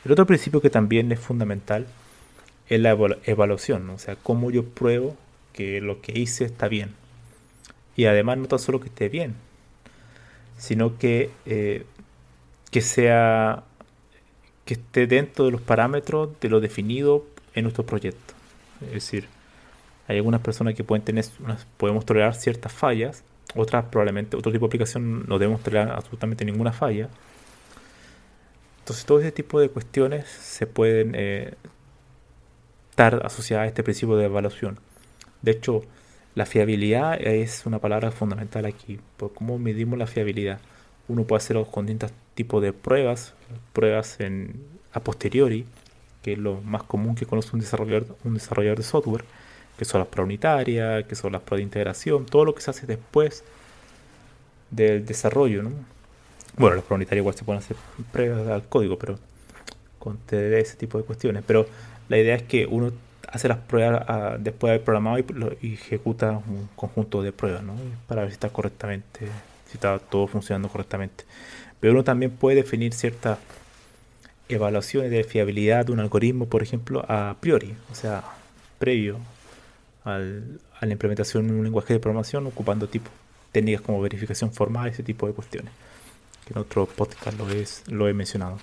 El 0.06 0.12
otro 0.12 0.26
principio 0.26 0.62
que 0.62 0.70
también 0.70 1.12
es 1.12 1.20
fundamental 1.20 1.88
es 2.70 2.80
la 2.80 2.92
evaluación, 3.26 3.90
o 3.90 4.00
sea, 4.00 4.16
cómo 4.16 4.52
yo 4.52 4.64
pruebo 4.64 5.18
que 5.54 5.82
lo 5.82 6.02
que 6.02 6.18
hice 6.18 6.46
está 6.46 6.68
bien. 6.68 6.94
Y 7.96 8.06
además 8.06 8.38
no 8.38 8.48
tan 8.48 8.60
solo 8.60 8.80
que 8.80 8.88
esté 8.88 9.10
bien, 9.10 9.36
sino 10.58 10.98
que, 10.98 11.32
eh, 11.46 11.86
que 12.72 12.82
sea 12.82 13.64
que 14.66 14.76
esté 14.76 15.08
dentro 15.08 15.46
de 15.46 15.52
los 15.52 15.62
parámetros 15.62 16.30
de 16.40 16.50
lo 16.50 16.60
definido 16.60 17.26
en 17.56 17.64
nuestro 17.64 17.86
proyecto. 17.86 18.36
Es 18.82 18.92
decir, 18.92 19.28
hay 20.10 20.18
algunas 20.18 20.42
personas 20.42 20.74
que 20.74 20.84
pueden 20.84 21.06
tener, 21.06 21.24
podemos 21.78 22.04
tolerar 22.04 22.34
ciertas 22.34 22.74
fallas, 22.74 23.24
otras 23.56 23.86
probablemente, 23.86 24.36
otro 24.36 24.52
tipo 24.52 24.66
de 24.66 24.70
aplicación 24.70 25.24
no 25.28 25.38
debemos 25.38 25.62
tolerar 25.62 25.92
absolutamente 25.92 26.44
ninguna 26.44 26.74
falla. 26.74 27.10
Entonces 28.80 29.06
todo 29.06 29.20
ese 29.20 29.32
tipo 29.32 29.60
de 29.60 29.70
cuestiones 29.70 30.28
se 30.28 30.66
pueden 30.66 31.14
eh, 31.14 31.54
estar 32.90 33.24
asociadas 33.24 33.66
a 33.66 33.68
este 33.68 33.84
principio 33.84 34.18
de 34.18 34.26
evaluación. 34.26 34.80
De 35.44 35.52
hecho, 35.52 35.84
la 36.34 36.48
fiabilidad 36.48 37.22
es 37.22 37.68
una 37.68 37.78
palabra 37.78 38.10
fundamental 38.10 38.66
aquí. 38.66 39.00
Por 39.16 39.32
cómo 39.32 39.60
medimos 39.60 40.00
la 40.00 40.08
fiabilidad. 40.08 40.60
Uno 41.08 41.24
puede 41.24 41.38
hacerlo 41.38 41.66
con 41.66 41.86
distintos 41.86 42.12
tipos 42.34 42.64
de 42.64 42.74
pruebas, 42.74 43.36
pruebas 43.74 44.20
en, 44.22 44.56
a 44.92 45.02
posteriori, 45.02 45.66
que 46.24 46.34
es 46.34 46.40
lo 46.40 46.62
más 46.62 46.82
común 46.82 47.14
que 47.14 47.28
conoce 47.28 47.52
un 47.54 47.60
desarrollador, 47.60 48.18
un 48.24 48.34
desarrollador 48.34 48.80
de 48.80 48.84
software, 48.84 49.24
que 49.80 49.86
son 49.86 50.00
las 50.00 50.10
pruebas 50.10 50.28
unitarias, 50.28 51.06
que 51.06 51.16
son 51.16 51.32
las 51.32 51.42
pruebas 51.42 51.60
de 51.60 51.64
integración, 51.64 52.26
todo 52.26 52.44
lo 52.44 52.54
que 52.54 52.60
se 52.60 52.70
hace 52.70 52.86
después 52.86 53.46
del 54.72 55.06
desarrollo. 55.06 55.64
¿no? 55.64 55.70
Bueno, 56.58 56.76
las 56.76 56.84
pruebas 56.84 56.98
unitarias 56.98 57.24
igual 57.24 57.36
se 57.36 57.46
pueden 57.46 57.60
hacer 57.60 57.78
pruebas 58.12 58.46
al 58.50 58.68
código, 58.68 59.00
pero 59.00 59.18
con 60.00 60.18
TDD, 60.18 60.56
ese 60.56 60.76
tipo 60.76 60.98
de 60.98 61.06
cuestiones. 61.06 61.46
Pero 61.48 61.66
la 62.10 62.18
idea 62.18 62.36
es 62.36 62.44
que 62.44 62.66
uno 62.66 62.92
hace 63.30 63.48
las 63.48 63.60
pruebas 63.60 64.04
ah, 64.10 64.36
después 64.38 64.70
de 64.70 64.76
haber 64.76 64.84
programado 64.84 65.18
y, 65.62 65.76
ejecuta 65.76 66.32
un 66.32 66.68
conjunto 66.76 67.24
de 67.24 67.32
pruebas 67.32 67.64
¿no? 67.64 67.76
para 68.06 68.24
ver 68.24 68.32
si 68.32 68.34
está 68.34 68.50
correctamente 68.50 69.28
si 69.68 69.78
está 69.78 69.98
todo 70.00 70.28
funcionando 70.28 70.68
correctamente. 70.68 71.24
Pero 71.80 71.94
uno 71.94 72.04
también 72.04 72.32
puede 72.32 72.58
definir 72.58 72.94
ciertas 72.94 73.38
evaluaciones 74.50 75.12
de 75.12 75.24
fiabilidad 75.24 75.86
de 75.86 75.94
un 75.94 76.00
algoritmo, 76.02 76.48
por 76.48 76.64
ejemplo, 76.64 77.06
a 77.08 77.38
priori, 77.40 77.76
o 77.92 77.96
sea, 77.96 78.24
previo 78.80 79.20
al, 80.04 80.60
a 80.80 80.86
la 80.86 80.92
implementación 80.92 81.50
en 81.50 81.56
un 81.56 81.64
lenguaje 81.64 81.94
de 81.94 82.00
programación, 82.00 82.48
ocupando 82.48 82.88
tipo, 82.88 83.10
técnicas 83.52 83.82
como 83.82 84.02
verificación 84.02 84.52
formal, 84.52 84.90
ese 84.90 85.04
tipo 85.04 85.28
de 85.28 85.34
cuestiones, 85.34 85.72
que 86.46 86.54
en 86.54 86.60
otro 86.60 86.86
podcast 86.86 87.38
lo, 87.38 87.50
es, 87.50 87.84
lo 87.88 88.08
he 88.08 88.14
mencionado. 88.14 88.58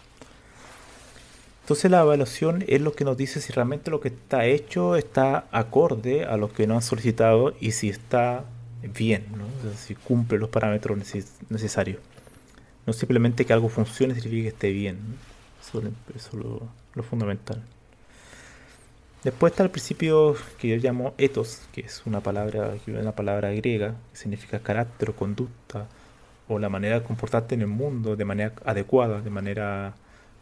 Entonces 1.63 1.91
la 1.91 2.03
evaluación 2.03 2.65
es 2.69 2.81
lo 2.81 2.93
que 2.93 3.05
nos 3.05 3.17
dice 3.17 3.41
si 3.41 3.53
realmente 3.53 3.91
lo 3.91 4.01
que 4.01 4.09
está 4.09 4.47
hecho 4.47 4.95
está 4.95 5.47
acorde 5.51 6.25
a 6.25 6.37
lo 6.37 6.53
que 6.53 6.67
nos 6.69 6.77
han 6.77 6.83
solicitado 6.83 7.55
y 7.61 7.73
si 7.73 7.89
está 7.89 8.45
bien, 8.95 9.25
si 9.77 9.97
cumple 9.97 10.39
los 10.39 10.49
parámetros 10.49 10.97
necesarios. 11.49 11.99
No 12.87 12.93
simplemente 12.93 13.45
que 13.45 13.53
algo 13.53 13.69
funcione 13.69 14.15
significa 14.15 14.43
que 14.43 14.49
esté 14.49 14.71
bien. 14.71 14.99
Eso, 15.61 15.83
es 16.15 16.33
lo, 16.33 17.03
fundamental. 17.03 17.61
Después 19.27 19.55
está 19.55 19.65
el 19.65 19.71
principio 19.71 20.37
que 20.57 20.69
yo 20.69 20.77
llamo 20.77 21.13
ethos, 21.19 21.63
que 21.73 21.81
es 21.81 22.03
una 22.07 22.21
palabra, 22.21 22.77
una 22.87 23.11
palabra 23.11 23.51
griega, 23.51 23.97
que 24.13 24.19
significa 24.19 24.61
carácter 24.61 25.13
conducta, 25.15 25.89
o 26.47 26.61
la 26.61 26.69
manera 26.69 27.01
de 27.01 27.05
comportarte 27.05 27.57
en 27.57 27.63
el 27.63 27.67
mundo 27.67 28.15
de 28.15 28.25
manera 28.25 28.53
adecuada, 28.65 29.21
de 29.21 29.31
manera 29.31 29.95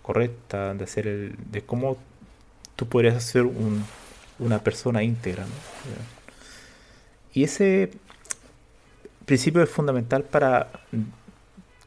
correcta, 0.03 0.75
de 0.75 0.85
hacer 0.85 1.07
el, 1.07 1.35
de 1.51 1.63
cómo 1.63 1.97
tú 2.77 2.87
podrías 2.87 3.25
ser 3.25 3.45
una 4.39 4.59
persona 4.59 5.03
íntegra. 5.03 5.47
Y 7.33 7.45
ese 7.45 7.91
principio 9.25 9.63
es 9.63 9.71
fundamental 9.71 10.25
para 10.25 10.69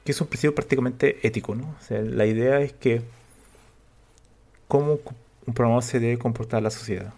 que 0.03 0.13
es 0.13 0.19
un 0.19 0.25
principio 0.25 0.55
prácticamente 0.55 1.19
ético, 1.21 1.53
¿no? 1.53 1.75
O 1.79 1.83
sea, 1.83 2.01
la 2.01 2.25
idea 2.25 2.59
es 2.61 2.73
que 2.73 3.03
cómo 4.67 4.97
un 5.47 5.53
programador 5.53 5.83
se 5.83 5.99
debe 5.99 6.19
comportar 6.19 6.61
la 6.61 6.69
sociedad. 6.69 7.13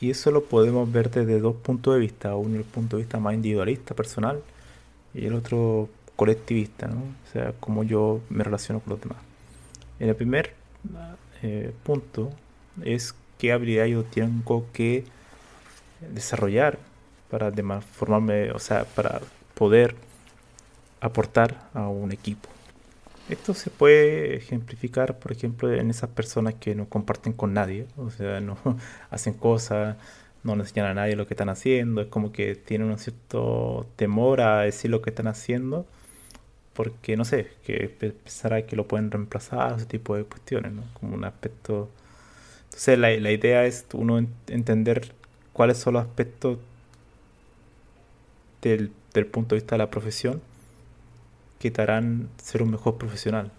Y 0.00 0.10
eso 0.10 0.30
lo 0.30 0.44
podemos 0.44 0.90
ver 0.90 1.10
desde 1.10 1.40
dos 1.40 1.56
puntos 1.56 1.92
de 1.94 2.00
vista, 2.00 2.34
uno 2.34 2.56
el 2.56 2.64
punto 2.64 2.96
de 2.96 3.02
vista 3.02 3.18
más 3.18 3.34
individualista, 3.34 3.94
personal, 3.94 4.40
y 5.12 5.26
el 5.26 5.34
otro 5.34 5.90
colectivista, 6.16 6.86
¿no? 6.86 7.00
O 7.00 7.32
sea, 7.32 7.52
cómo 7.60 7.82
yo 7.82 8.20
me 8.30 8.44
relaciono 8.44 8.80
con 8.80 8.92
los 8.92 9.00
demás. 9.00 9.18
En 9.98 10.08
el 10.08 10.16
primer 10.16 10.54
eh, 11.42 11.72
punto 11.82 12.30
es 12.82 13.14
qué 13.38 13.52
habilidad 13.52 13.86
yo 13.86 14.04
tengo 14.04 14.66
que 14.72 15.04
desarrollar 16.12 16.78
para 17.30 17.52
formarme, 17.82 18.52
o 18.52 18.58
sea, 18.58 18.84
para 18.84 19.20
poder 19.54 19.94
aportar 21.00 21.68
a 21.74 21.88
un 21.88 22.12
equipo. 22.12 22.48
Esto 23.30 23.54
se 23.54 23.70
puede 23.70 24.36
ejemplificar, 24.36 25.18
por 25.18 25.32
ejemplo, 25.32 25.72
en 25.72 25.90
esas 25.90 26.10
personas 26.10 26.54
que 26.54 26.74
no 26.74 26.88
comparten 26.88 27.32
con 27.32 27.54
nadie, 27.54 27.86
o 27.96 28.10
sea, 28.10 28.40
no 28.40 28.58
hacen 29.10 29.34
cosas, 29.34 29.96
no 30.42 30.56
le 30.56 30.62
enseñan 30.62 30.86
a 30.86 30.94
nadie 30.94 31.16
lo 31.16 31.26
que 31.26 31.34
están 31.34 31.48
haciendo, 31.48 32.00
es 32.02 32.08
como 32.08 32.32
que 32.32 32.56
tienen 32.56 32.90
un 32.90 32.98
cierto 32.98 33.86
temor 33.96 34.40
a 34.40 34.62
decir 34.62 34.90
lo 34.90 35.02
que 35.02 35.10
están 35.10 35.28
haciendo, 35.28 35.86
porque 36.74 37.16
no 37.16 37.24
sé, 37.24 37.48
que 37.64 37.88
pensará 37.88 38.66
que 38.66 38.76
lo 38.76 38.88
pueden 38.88 39.10
reemplazar, 39.10 39.76
ese 39.76 39.86
tipo 39.86 40.16
de 40.16 40.24
cuestiones, 40.24 40.72
¿no? 40.72 40.82
Como 40.94 41.14
un 41.14 41.24
aspecto. 41.24 41.88
Entonces, 42.66 42.98
la, 42.98 43.10
la 43.10 43.32
idea 43.32 43.66
es 43.66 43.86
uno 43.92 44.18
entender 44.48 45.12
cuáles 45.52 45.78
son 45.78 45.94
los 45.94 46.04
aspectos 46.04 46.58
del, 48.62 48.90
punto 49.30 49.54
de 49.54 49.60
vista 49.60 49.74
de 49.74 49.78
la 49.78 49.90
profesión 49.90 50.40
que 51.60 51.70
te 51.70 51.82
harán 51.82 52.30
ser 52.42 52.62
un 52.62 52.70
mejor 52.70 52.96
profesional. 52.96 53.52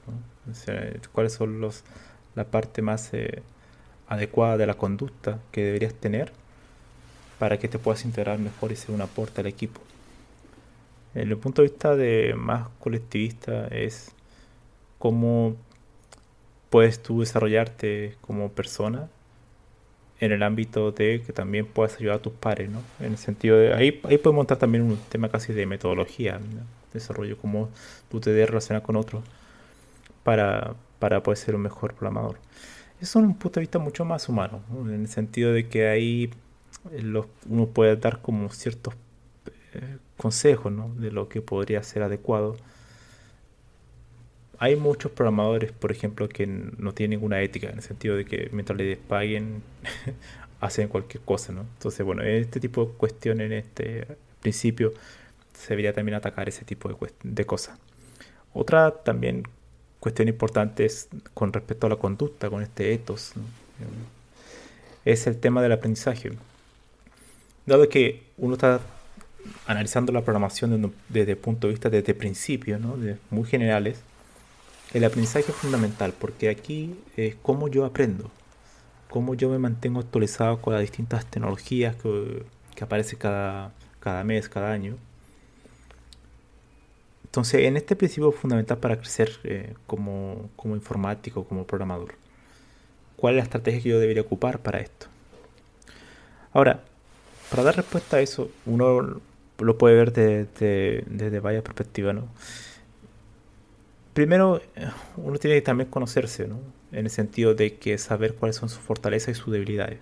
¿Cuáles 1.13 1.33
son 1.33 1.61
los, 1.61 1.83
la 2.35 2.45
parte 2.45 2.81
más 2.81 3.13
eh, 3.13 3.43
adecuada 4.07 4.57
de 4.57 4.65
la 4.65 4.73
conducta 4.73 5.39
que 5.51 5.63
deberías 5.63 5.93
tener 5.93 6.33
para 7.37 7.59
que 7.59 7.67
te 7.67 7.77
puedas 7.77 8.03
integrar 8.03 8.39
mejor 8.39 8.71
y 8.71 8.75
ser 8.75 8.93
un 8.95 9.01
aporte 9.01 9.41
al 9.41 9.47
equipo? 9.47 9.79
En 11.13 11.29
el 11.29 11.37
punto 11.37 11.61
de 11.61 11.67
vista 11.67 11.95
de 11.95 12.33
más 12.35 12.69
colectivista 12.79 13.67
es 13.67 14.11
cómo 14.97 15.55
puedes 16.71 17.03
tú 17.03 17.19
desarrollarte 17.19 18.15
como 18.21 18.49
persona 18.49 19.09
en 20.19 20.31
el 20.31 20.41
ámbito 20.41 20.91
de 20.91 21.21
que 21.23 21.33
también 21.33 21.67
puedas 21.67 21.97
ayudar 21.97 22.15
a 22.15 22.21
tus 22.21 22.33
pares, 22.33 22.69
¿no? 22.69 22.81
En 22.99 23.11
el 23.11 23.17
sentido 23.17 23.57
de, 23.57 23.73
ahí, 23.75 24.01
ahí 24.05 24.17
podemos 24.17 24.37
montar 24.37 24.57
también 24.57 24.83
un 24.83 24.97
tema 25.09 25.29
casi 25.29 25.53
de 25.53 25.67
metodología, 25.67 26.39
desarrollo, 26.93 27.37
cómo 27.37 27.69
tú 28.09 28.19
te 28.19 28.31
debes 28.31 28.49
relacionar 28.49 28.83
con 28.83 28.95
otros 28.95 29.23
para, 30.23 30.75
para 30.99 31.23
poder 31.23 31.37
ser 31.37 31.55
un 31.55 31.61
mejor 31.61 31.93
programador. 31.93 32.37
Eso 32.99 33.19
es 33.19 33.25
un 33.25 33.35
punto 33.35 33.59
de 33.59 33.61
vista 33.61 33.79
mucho 33.79 34.05
más 34.05 34.29
humano, 34.29 34.61
en 34.85 35.01
el 35.01 35.07
sentido 35.07 35.53
de 35.53 35.67
que 35.67 35.87
ahí 35.87 36.29
eh, 36.91 37.01
los, 37.01 37.25
uno 37.49 37.67
puede 37.67 37.95
dar 37.95 38.21
como 38.21 38.49
ciertos 38.49 38.93
eh, 39.73 39.97
consejos 40.17 40.71
¿no? 40.71 40.93
de 40.95 41.11
lo 41.11 41.27
que 41.27 41.41
podría 41.41 41.81
ser 41.83 42.03
adecuado 42.03 42.57
hay 44.61 44.75
muchos 44.75 45.11
programadores, 45.11 45.71
por 45.71 45.91
ejemplo, 45.91 46.29
que 46.29 46.45
no 46.45 46.93
tienen 46.93 47.19
ninguna 47.19 47.41
ética, 47.41 47.69
en 47.69 47.77
el 47.77 47.81
sentido 47.81 48.15
de 48.15 48.25
que 48.25 48.47
mientras 48.51 48.77
les 48.77 48.95
paguen, 48.95 49.63
hacen 50.61 50.87
cualquier 50.87 51.23
cosa, 51.23 51.51
¿no? 51.51 51.61
Entonces, 51.61 52.05
bueno, 52.05 52.21
en 52.21 52.35
este 52.35 52.59
tipo 52.59 52.85
de 52.85 52.91
cuestiones, 52.91 53.47
en 53.47 53.53
este 53.53 54.05
principio, 54.39 54.93
se 55.61 55.69
debería 55.69 55.93
también 55.93 56.15
atacar 56.15 56.49
ese 56.49 56.65
tipo 56.65 56.89
de, 56.89 56.95
de 57.23 57.45
cosas. 57.45 57.77
Otra 58.53 58.91
también 59.03 59.43
cuestión 59.99 60.27
importante 60.27 60.83
es 60.85 61.07
con 61.33 61.53
respecto 61.53 61.87
a 61.87 61.89
la 61.91 61.95
conducta, 61.95 62.49
con 62.49 62.63
este 62.63 62.93
ethos, 62.93 63.33
es 65.05 65.27
el 65.27 65.39
tema 65.39 65.61
del 65.61 65.71
aprendizaje. 65.71 66.31
Dado 67.65 67.87
que 67.87 68.23
uno 68.37 68.55
está 68.55 68.81
analizando 69.67 70.11
la 70.11 70.21
programación 70.21 70.93
desde 71.09 71.31
el 71.31 71.37
punto 71.37 71.67
de 71.67 71.73
vista 71.73 71.89
desde 71.89 72.13
principios, 72.13 72.81
¿no? 72.81 72.97
de 72.97 73.17
muy 73.29 73.45
generales, 73.45 74.01
el 74.93 75.03
aprendizaje 75.05 75.51
es 75.51 75.55
fundamental 75.55 76.13
porque 76.19 76.49
aquí 76.49 76.95
es 77.15 77.35
cómo 77.41 77.67
yo 77.67 77.85
aprendo, 77.85 78.29
cómo 79.09 79.35
yo 79.35 79.49
me 79.49 79.59
mantengo 79.59 79.99
actualizado 79.99 80.61
con 80.61 80.73
las 80.73 80.81
distintas 80.81 81.25
tecnologías 81.25 81.95
que, 81.95 82.43
que 82.75 82.83
aparecen 82.83 83.19
cada, 83.19 83.71
cada 83.99 84.23
mes, 84.23 84.49
cada 84.49 84.71
año. 84.71 84.97
Entonces, 87.31 87.61
en 87.61 87.77
este 87.77 87.95
principio 87.95 88.33
fundamental 88.33 88.77
para 88.77 88.97
crecer 88.97 89.31
eh, 89.45 89.73
como, 89.87 90.49
como 90.57 90.75
informático, 90.75 91.45
como 91.45 91.65
programador. 91.65 92.15
¿Cuál 93.15 93.35
es 93.35 93.37
la 93.37 93.43
estrategia 93.43 93.81
que 93.81 93.89
yo 93.89 93.99
debería 94.01 94.21
ocupar 94.21 94.59
para 94.59 94.81
esto? 94.81 95.07
Ahora, 96.51 96.81
para 97.49 97.63
dar 97.63 97.77
respuesta 97.77 98.17
a 98.17 98.19
eso, 98.19 98.51
uno 98.65 99.21
lo 99.59 99.77
puede 99.77 99.95
ver 99.95 100.11
desde, 100.11 101.39
varias 101.39 101.63
perspectivas, 101.63 102.15
¿no? 102.15 102.27
Primero, 104.13 104.61
uno 105.15 105.37
tiene 105.37 105.55
que 105.55 105.61
también 105.61 105.89
conocerse, 105.89 106.49
¿no? 106.49 106.59
En 106.91 107.05
el 107.05 107.11
sentido 107.11 107.55
de 107.55 107.75
que 107.75 107.97
saber 107.97 108.35
cuáles 108.35 108.57
son 108.57 108.67
sus 108.67 108.79
fortalezas 108.79 109.37
y 109.37 109.39
sus 109.39 109.53
debilidades. 109.53 109.99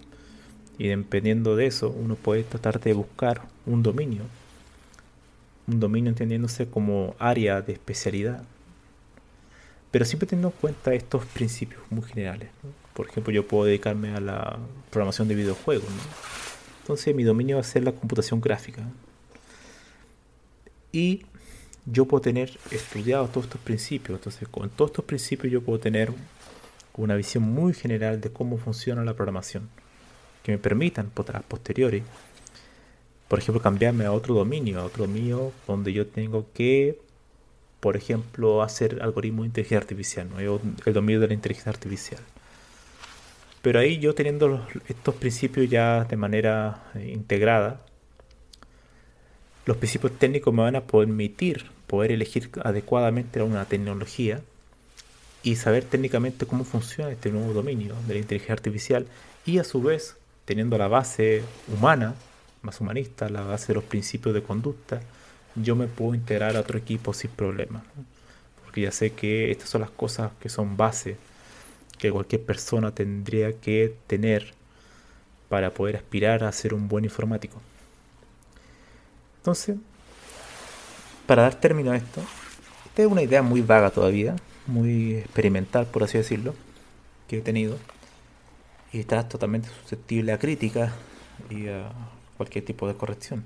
Y 0.79 0.87
dependiendo 0.87 1.55
de 1.55 1.67
eso, 1.67 1.91
uno 1.91 2.15
puede 2.15 2.41
tratar 2.41 2.79
de 2.79 2.93
buscar 2.93 3.43
un 3.67 3.83
dominio. 3.83 4.23
Un 5.69 5.79
dominio 5.79 6.09
entendiéndose 6.09 6.67
como 6.67 7.15
área 7.19 7.61
de 7.61 7.73
especialidad. 7.73 8.43
Pero 9.91 10.05
siempre 10.05 10.27
teniendo 10.27 10.49
en 10.49 10.55
cuenta 10.59 10.93
estos 10.93 11.25
principios 11.25 11.81
muy 11.89 12.03
generales. 12.03 12.49
Por 12.93 13.07
ejemplo, 13.07 13.31
yo 13.31 13.47
puedo 13.47 13.65
dedicarme 13.65 14.15
a 14.15 14.19
la 14.19 14.57
programación 14.89 15.27
de 15.27 15.35
videojuegos. 15.35 15.87
Entonces 16.81 17.13
mi 17.15 17.23
dominio 17.23 17.57
va 17.57 17.61
a 17.61 17.63
ser 17.65 17.83
la 17.83 17.91
computación 17.91 18.41
gráfica. 18.41 18.83
Y 20.91 21.25
yo 21.85 22.05
puedo 22.05 22.21
tener 22.21 22.57
estudiado 22.71 23.27
todos 23.27 23.45
estos 23.45 23.61
principios. 23.61 24.17
Entonces, 24.17 24.47
con 24.47 24.69
todos 24.69 24.91
estos 24.91 25.05
principios 25.05 25.53
yo 25.53 25.61
puedo 25.61 25.79
tener 25.79 26.11
una 26.95 27.15
visión 27.15 27.43
muy 27.43 27.73
general 27.73 28.21
de 28.21 28.31
cómo 28.31 28.57
funciona 28.57 29.03
la 29.03 29.13
programación. 29.13 29.69
Que 30.43 30.51
me 30.51 30.57
permitan, 30.57 31.11
posteriori, 31.11 32.03
por 33.29 33.39
ejemplo, 33.39 33.61
cambiarme 33.61 34.05
a 34.05 34.11
otro 34.11 34.33
dominio, 34.33 34.81
a 34.81 34.83
otro 34.83 35.05
dominio 35.05 35.53
donde 35.67 35.93
yo 35.93 36.07
tengo 36.07 36.47
que, 36.53 36.99
por 37.79 37.95
ejemplo, 37.95 38.63
hacer 38.63 39.01
algoritmos 39.01 39.43
de 39.43 39.47
inteligencia 39.47 39.77
artificial, 39.77 40.29
¿no? 40.29 40.39
el 40.39 40.93
dominio 40.93 41.21
de 41.21 41.27
la 41.27 41.33
inteligencia 41.35 41.71
artificial. 41.71 42.21
Pero 43.61 43.79
ahí 43.79 43.99
yo 43.99 44.15
teniendo 44.15 44.67
estos 44.87 45.15
principios 45.15 45.69
ya 45.69 46.05
de 46.05 46.17
manera 46.17 46.83
eh, 46.95 47.11
integrada, 47.13 47.81
los 49.65 49.77
principios 49.77 50.17
técnicos 50.17 50.51
me 50.51 50.63
van 50.63 50.75
a 50.75 50.81
permitir 50.81 51.65
poder 51.85 52.11
elegir 52.11 52.49
adecuadamente 52.63 53.43
una 53.43 53.65
tecnología 53.65 54.41
y 55.43 55.55
saber 55.55 55.83
técnicamente 55.83 56.47
cómo 56.47 56.63
funciona 56.63 57.11
este 57.11 57.29
nuevo 57.29 57.53
dominio 57.53 57.93
de 58.07 58.15
la 58.15 58.19
inteligencia 58.19 58.53
artificial 58.53 59.05
y 59.45 59.59
a 59.59 59.63
su 59.63 59.83
vez 59.83 60.17
teniendo 60.45 60.79
la 60.79 60.87
base 60.87 61.43
humana, 61.67 62.15
más 62.61 62.81
humanista, 62.81 63.29
la 63.29 63.41
base 63.41 63.67
de 63.67 63.75
los 63.75 63.83
principios 63.83 64.33
de 64.35 64.43
conducta, 64.43 65.01
yo 65.55 65.75
me 65.75 65.87
puedo 65.87 66.15
integrar 66.15 66.55
a 66.55 66.61
otro 66.61 66.77
equipo 66.77 67.13
sin 67.13 67.31
problema. 67.31 67.83
Porque 68.63 68.81
ya 68.81 68.91
sé 68.91 69.11
que 69.11 69.51
estas 69.51 69.69
son 69.69 69.81
las 69.81 69.89
cosas 69.89 70.31
que 70.39 70.49
son 70.49 70.77
base 70.77 71.17
que 71.97 72.11
cualquier 72.11 72.43
persona 72.43 72.93
tendría 72.95 73.59
que 73.59 73.95
tener 74.07 74.53
para 75.49 75.73
poder 75.73 75.97
aspirar 75.97 76.43
a 76.43 76.51
ser 76.51 76.73
un 76.73 76.87
buen 76.87 77.03
informático. 77.03 77.59
Entonces, 79.37 79.77
para 81.25 81.43
dar 81.43 81.55
término 81.55 81.91
a 81.91 81.97
esto, 81.97 82.21
esta 82.85 83.01
es 83.01 83.07
una 83.07 83.21
idea 83.21 83.41
muy 83.41 83.61
vaga 83.61 83.89
todavía, 83.89 84.35
muy 84.67 85.15
experimental, 85.15 85.85
por 85.87 86.03
así 86.03 86.17
decirlo, 86.17 86.53
que 87.27 87.39
he 87.39 87.41
tenido, 87.41 87.77
y 88.91 88.99
está 88.99 89.27
totalmente 89.27 89.69
susceptible 89.81 90.31
a 90.31 90.39
crítica 90.39 90.93
y 91.49 91.67
a 91.67 91.91
cualquier 92.39 92.63
tipo 92.63 92.87
de 92.87 92.93
corrección. 92.93 93.43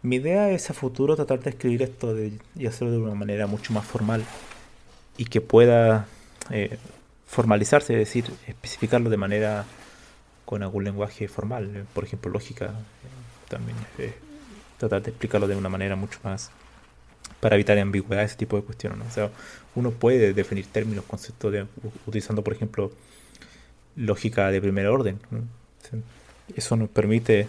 Mi 0.00 0.16
idea 0.16 0.50
es 0.50 0.70
a 0.70 0.72
futuro 0.72 1.14
tratar 1.14 1.40
de 1.40 1.50
escribir 1.50 1.82
esto 1.82 2.16
y 2.56 2.66
hacerlo 2.66 2.92
de 2.92 2.98
una 2.98 3.14
manera 3.14 3.46
mucho 3.46 3.74
más 3.74 3.84
formal 3.84 4.24
y 5.18 5.26
que 5.26 5.42
pueda 5.42 6.06
eh, 6.50 6.78
formalizarse, 7.26 7.92
es 7.92 7.98
decir, 7.98 8.24
especificarlo 8.46 9.10
de 9.10 9.18
manera 9.18 9.66
con 10.46 10.62
algún 10.62 10.84
lenguaje 10.84 11.28
formal, 11.28 11.86
por 11.92 12.04
ejemplo, 12.04 12.30
lógica, 12.30 12.72
también 13.50 13.76
tratar 14.78 15.02
de 15.02 15.10
explicarlo 15.10 15.46
de 15.46 15.56
una 15.56 15.68
manera 15.68 15.96
mucho 15.96 16.18
más 16.22 16.50
para 17.40 17.56
evitar 17.56 17.78
ambigüedad, 17.78 18.24
ese 18.24 18.36
tipo 18.36 18.56
de 18.56 18.62
cuestiones. 18.62 19.06
O 19.06 19.10
sea, 19.10 19.30
uno 19.74 19.90
puede 19.90 20.32
definir 20.32 20.66
términos, 20.66 21.04
conceptos 21.04 21.52
utilizando, 22.06 22.42
por 22.42 22.54
ejemplo, 22.54 22.90
lógica 23.96 24.50
de 24.50 24.62
primer 24.62 24.86
orden. 24.86 25.18
Eso 26.54 26.76
nos 26.76 26.88
permite 26.88 27.48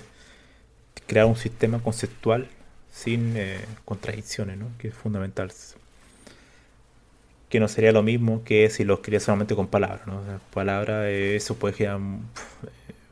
crear 1.07 1.25
un 1.25 1.37
sistema 1.37 1.79
conceptual 1.79 2.47
sin 2.91 3.35
eh, 3.37 3.59
contradicciones, 3.85 4.57
¿no? 4.57 4.67
que 4.77 4.89
es 4.89 4.93
fundamental 4.93 5.51
que 7.49 7.61
no 7.61 7.69
sería 7.69 7.93
lo 7.93 8.03
mismo 8.03 8.43
que 8.43 8.69
si 8.69 8.83
lo 8.83 8.95
escribía 8.95 9.21
solamente 9.21 9.55
con 9.55 9.67
palabras. 9.67 10.05
¿no? 10.05 10.21
palabras, 10.53 11.05
eh, 11.05 11.35
eso 11.37 11.55
puede 11.55 11.73
generar 11.75 11.99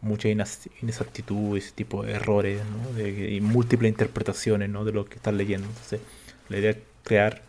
mucha 0.02 0.28
inexactitud, 0.28 1.58
ese 1.58 1.72
tipo 1.72 2.04
de 2.04 2.14
errores 2.14 2.62
¿no? 2.66 3.08
y 3.08 3.40
múltiples 3.42 3.90
interpretaciones 3.90 4.70
¿no? 4.70 4.84
de 4.84 4.92
lo 4.92 5.06
que 5.06 5.16
estás 5.16 5.34
leyendo. 5.34 5.68
Entonces, 5.68 6.02
la 6.50 6.58
idea 6.58 6.72
es 6.72 6.78
crear, 7.04 7.42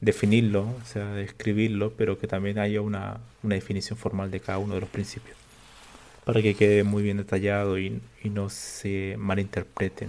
definirlo, 0.00 0.62
o 0.62 0.86
sea, 0.86 1.20
escribirlo, 1.20 1.92
pero 1.92 2.18
que 2.18 2.26
también 2.26 2.58
haya 2.58 2.80
una, 2.80 3.20
una 3.42 3.54
definición 3.54 3.96
formal 3.96 4.30
de 4.30 4.40
cada 4.40 4.58
uno 4.58 4.74
de 4.74 4.80
los 4.80 4.90
principios 4.90 5.43
para 6.24 6.42
que 6.42 6.54
quede 6.54 6.84
muy 6.84 7.02
bien 7.02 7.18
detallado 7.18 7.78
y, 7.78 8.00
y 8.22 8.30
no 8.30 8.48
se 8.48 9.16
malinterpreten. 9.18 10.08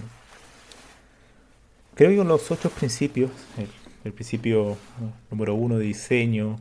Creo 1.95 2.09
que 2.09 2.27
los 2.27 2.51
ocho 2.51 2.69
principios, 2.69 3.31
el 4.03 4.13
principio 4.13 4.77
número 5.31 5.55
uno 5.55 5.77
de 5.77 5.85
diseño, 5.85 6.57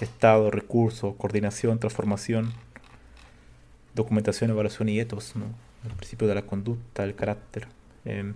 estado, 0.00 0.50
recursos, 0.50 1.14
coordinación, 1.16 1.78
transformación, 1.78 2.52
documentación, 3.94 4.50
evaluación 4.50 4.88
y 4.88 5.00
etos, 5.00 5.36
¿no? 5.36 5.46
el 5.84 5.96
principio 5.96 6.28
de 6.28 6.34
la 6.34 6.42
conducta, 6.42 7.04
el 7.04 7.14
carácter. 7.14 7.68
Em, 8.04 8.34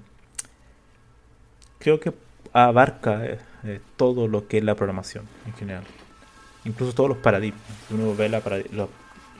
creo 1.78 2.00
que 2.00 2.12
abarca 2.52 3.26
eh, 3.26 3.38
eh, 3.64 3.80
todo 3.96 4.28
lo 4.28 4.48
que 4.48 4.58
es 4.58 4.64
la 4.64 4.74
programación 4.74 5.24
en 5.46 5.52
general, 5.54 5.84
incluso 6.64 6.94
todos 6.94 7.08
los 7.08 7.18
paradigmas. 7.18 7.62
uno 7.90 8.14
ve 8.14 8.28
la, 8.28 8.42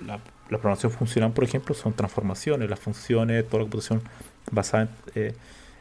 la, 0.07 0.21
programación 0.49 0.93
funcional, 0.93 1.33
por 1.33 1.45
ejemplo, 1.45 1.75
son 1.75 1.93
transformaciones, 1.93 2.71
las 2.71 2.79
funciones, 2.79 3.45
toda 3.47 3.59
la 3.59 3.65
computación 3.65 4.03
basada 4.51 4.89
en, 5.15 5.35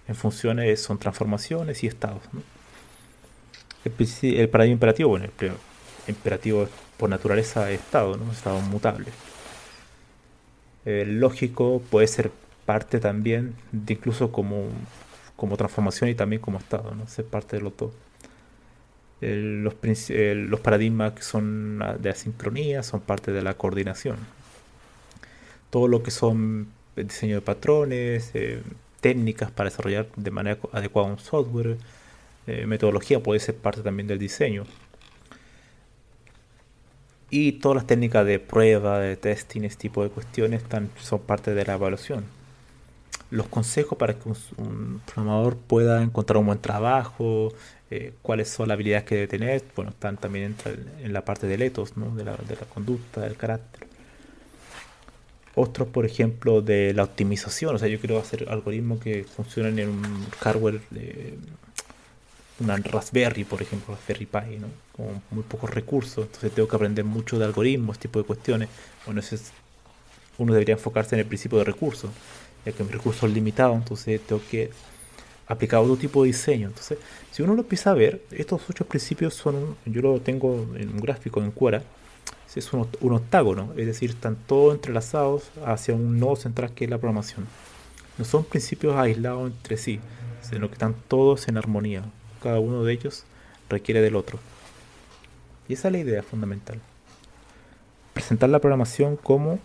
eh, 0.08 0.14
funciones 0.14 0.82
son 0.82 0.98
transformaciones 0.98 1.84
y 1.84 1.88
estados. 1.88 2.22
El, 3.84 4.50
paradigma 4.50 4.74
imperativo, 4.74 5.10
bueno, 5.10 5.26
el 5.26 5.52
imperativo 6.08 6.68
por 6.98 7.10
naturaleza 7.10 7.70
es 7.72 7.80
estado, 7.80 8.18
¿no? 8.18 8.32
Estado 8.32 8.60
mutable. 8.62 9.08
El 10.86 11.20
lógico 11.20 11.82
puede 11.92 12.08
ser 12.08 12.32
parte 12.66 13.00
también, 13.00 13.56
incluso 13.88 14.32
como, 14.32 14.68
como 15.36 15.58
transformación 15.58 16.10
y 16.10 16.16
también 16.16 16.42
como 16.42 16.58
estado, 16.58 16.96
¿no? 16.96 17.08
Ser 17.08 17.26
parte 17.26 17.58
de 17.58 17.64
los 17.64 17.78
dos. 17.78 17.92
los, 19.22 19.76
los 20.10 20.60
paradigmas 20.60 21.14
que 21.14 21.22
son 21.22 21.84
de 22.00 22.10
asincronía 22.10 22.84
son 22.84 23.02
parte 23.02 23.32
de 23.32 23.42
la 23.44 23.54
coordinación. 23.56 24.18
Todo 25.76 25.90
lo 25.90 26.02
que 26.02 26.10
son 26.10 26.70
diseño 26.96 27.36
de 27.36 27.42
patrones, 27.42 28.32
eh, 28.34 28.62
técnicas 29.02 29.52
para 29.52 29.70
desarrollar 29.70 30.08
de 30.16 30.32
manera 30.32 30.58
adecuada 30.72 31.10
un 31.10 31.20
software, 31.20 31.76
eh, 32.48 32.66
metodología 32.66 33.22
puede 33.22 33.42
ser 33.42 33.58
parte 33.58 33.82
también 33.82 34.08
del 34.08 34.18
diseño. 34.18 34.64
Y 37.30 37.52
todas 37.60 37.76
las 37.76 37.88
técnicas 37.88 38.26
de 38.26 38.40
prueba, 38.40 39.00
de 39.00 39.18
testing, 39.18 39.64
este 39.64 39.82
tipo 39.90 40.02
de 40.02 40.12
cuestiones 40.12 40.62
son 41.02 41.20
parte 41.20 41.54
de 41.54 41.66
la 41.66 41.74
evaluación. 41.74 42.24
Los 43.30 43.48
consejos 43.48 43.98
para 43.98 44.14
que 44.14 44.30
un, 44.30 45.02
programador 45.06 45.58
pueda 45.58 46.02
encontrar 46.02 46.38
un 46.38 46.46
buen 46.46 46.60
trabajo, 46.60 47.52
eh, 47.92 48.14
cuáles 48.22 48.48
son 48.48 48.70
las 48.70 48.76
habilidades 48.76 49.04
que 49.04 49.16
debe 49.16 49.28
tener, 49.28 49.64
bueno, 49.76 49.92
están 49.92 50.16
también 50.16 50.56
en, 51.04 51.12
la 51.12 51.26
parte 51.26 51.48
del 51.48 51.64
ethos, 51.64 51.98
¿no? 51.98 52.16
de, 52.16 52.24
la, 52.24 52.38
de 52.38 52.56
la 52.56 52.66
conducta, 52.74 53.20
del 53.20 53.36
carácter 53.36 53.95
otros, 55.56 55.88
por 55.88 56.06
ejemplo, 56.06 56.62
de 56.62 56.94
la 56.94 57.04
optimización. 57.04 57.76
O 57.76 57.80
sea, 57.80 57.88
yo 57.88 58.00
quiero 58.00 58.20
hacer 58.20 58.48
algoritmos 58.50 59.00
que 59.00 59.24
funcionen 59.24 59.80
en 59.80 59.90
un 59.90 60.28
hardware 60.40 60.82
una 62.60 62.78
Raspberry, 62.78 63.44
por 63.44 63.62
ejemplo, 63.62 63.96
Raspberry 63.96 64.26
Pi, 64.26 64.58
¿no? 64.60 64.68
con 64.96 65.22
muy 65.32 65.44
pocos 65.44 65.70
recursos, 65.70 66.26
entonces 66.26 66.52
tengo 66.54 66.68
que 66.68 66.76
aprender 66.76 67.04
mucho 67.04 67.38
de 67.38 67.46
algoritmos, 67.46 67.96
este 67.96 68.08
tipo 68.08 68.20
de 68.20 68.26
cuestiones. 68.26 68.70
Bueno, 69.06 69.20
ese 69.20 69.36
es, 69.36 69.52
uno 70.38 70.54
debería 70.54 70.76
enfocarse 70.76 71.16
en 71.16 71.20
el 71.22 71.28
principio 71.28 71.58
de 71.58 71.66
recursos, 71.66 72.12
ya 72.66 72.72
que 72.72 72.84
mi 72.84 72.92
recurso 72.92 73.28
es 73.28 73.34
limitado, 73.34 73.74
entonces 73.74 74.22
tengo 74.22 74.42
que 74.50 74.70
aplicar 75.48 75.82
otro 75.82 75.98
tipo 75.98 76.24
de 76.24 76.28
diseño. 76.28 76.68
Entonces, 76.68 76.98
si 77.32 77.44
uno 77.44 77.56
lo 77.56 77.62
empieza 77.62 77.92
a 77.92 77.94
ver, 77.94 78.22
estos 78.32 78.62
ocho 78.70 78.86
principios 78.86 79.34
son, 79.34 79.76
yo 79.86 80.02
lo 80.02 80.20
tengo 80.22 80.66
en 80.78 80.90
un 80.90 81.00
gráfico 81.00 81.42
en 81.42 81.52
Quora, 81.52 81.84
es 82.56 82.72
un, 82.74 82.88
octágono, 83.14 83.74
es 83.78 83.86
decir, 83.86 84.12
están 84.12 84.38
todos 84.48 84.76
entrelazados 84.76 85.52
hacia 85.66 85.94
un 85.94 86.20
nodo 86.20 86.36
central 86.36 86.74
que 86.74 86.86
es 86.86 86.90
la 86.90 86.98
programación. 86.98 87.48
No 88.18 88.26
son 88.26 88.44
principios 88.46 88.96
aislados 88.96 89.52
entre 89.52 89.78
sí, 89.78 90.00
sino 90.42 90.68
que 90.68 90.74
están 90.74 90.96
todos 91.08 91.48
en 91.48 91.58
armonía 91.58 92.04
cada 92.46 92.60
uno 92.60 92.84
de 92.84 92.94
ellos 92.94 93.24
requiere 93.70 94.02
del 94.02 94.16
otro. 94.16 94.38
Y 95.68 95.74
esa 95.74 95.88
es 95.88 95.94
la 95.94 95.98
idea 95.98 96.22
fundamental. 96.22 96.80
Presentar 98.14 98.50
la 98.50 98.60
programación 98.60 99.16
como, 99.16 99.58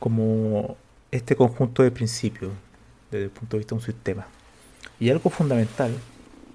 como 0.00 0.76
este 1.12 1.36
conjunto 1.36 1.84
de 1.84 1.92
principios 1.92 2.50
desde 3.12 3.26
el 3.26 3.30
punto 3.30 3.56
de 3.56 3.58
vista 3.60 3.76
de 3.76 3.78
un 3.78 3.86
sistema. 3.86 4.26
Y 4.98 5.10
algo 5.10 5.30
fundamental, 5.30 5.94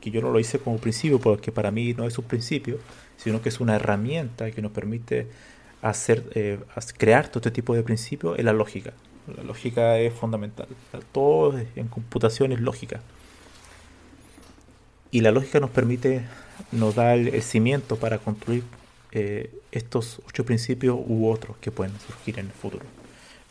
que 0.01 0.11
yo 0.11 0.21
no 0.21 0.31
lo 0.31 0.39
hice 0.41 0.59
como 0.59 0.77
principio 0.79 1.17
porque 1.17 1.53
para 1.53 1.71
mí 1.71 1.93
no 1.93 2.05
es 2.05 2.17
un 2.17 2.25
principio, 2.25 2.77
sino 3.23 3.41
que 3.41 3.49
es 3.49 3.59
una 3.59 3.75
herramienta 3.75 4.49
que 4.51 4.61
nos 4.61 4.71
permite 4.71 5.27
hacer, 5.81 6.23
eh, 6.33 6.59
crear 6.97 7.27
todo 7.27 7.39
este 7.39 7.51
tipo 7.51 7.75
de 7.75 7.83
principios, 7.83 8.37
es 8.39 8.45
la 8.45 8.53
lógica. 8.53 8.93
La 9.35 9.43
lógica 9.43 9.97
es 9.99 10.13
fundamental. 10.13 10.67
Todo 11.11 11.59
en 11.75 11.87
computación 11.87 12.51
es 12.51 12.59
lógica. 12.59 13.01
Y 15.11 15.21
la 15.21 15.31
lógica 15.31 15.59
nos 15.59 15.69
permite, 15.69 16.23
nos 16.71 16.95
da 16.95 17.13
el, 17.13 17.41
cimiento 17.43 17.97
para 17.97 18.17
construir 18.17 18.63
eh, 19.11 19.51
estos 19.71 20.21
ocho 20.27 20.45
principios 20.45 20.97
u 21.05 21.29
otros 21.29 21.57
que 21.57 21.69
pueden 21.69 21.93
surgir 21.99 22.39
en 22.39 22.47
el 22.47 22.51
futuro. 22.51 22.85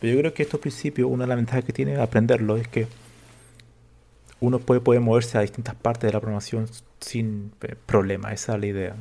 Pero 0.00 0.14
yo 0.14 0.20
creo 0.20 0.34
que 0.34 0.42
estos 0.42 0.58
principios, 0.58 1.08
una 1.10 1.24
de 1.24 1.28
las 1.28 1.36
ventajas 1.36 1.64
que 1.64 1.72
tiene 1.72 1.96
aprenderlo 1.96 2.56
es 2.56 2.66
que 2.66 2.88
uno 4.40 4.58
puede, 4.58 4.80
puede 4.80 5.00
moverse 5.00 5.36
a 5.36 5.42
distintas 5.42 5.74
partes 5.74 6.08
de 6.08 6.14
la 6.14 6.20
programación 6.20 6.66
sin 7.00 7.52
eh, 7.60 7.76
problema. 7.86 8.32
Esa 8.32 8.54
es 8.54 8.60
la 8.60 8.66
idea. 8.66 8.96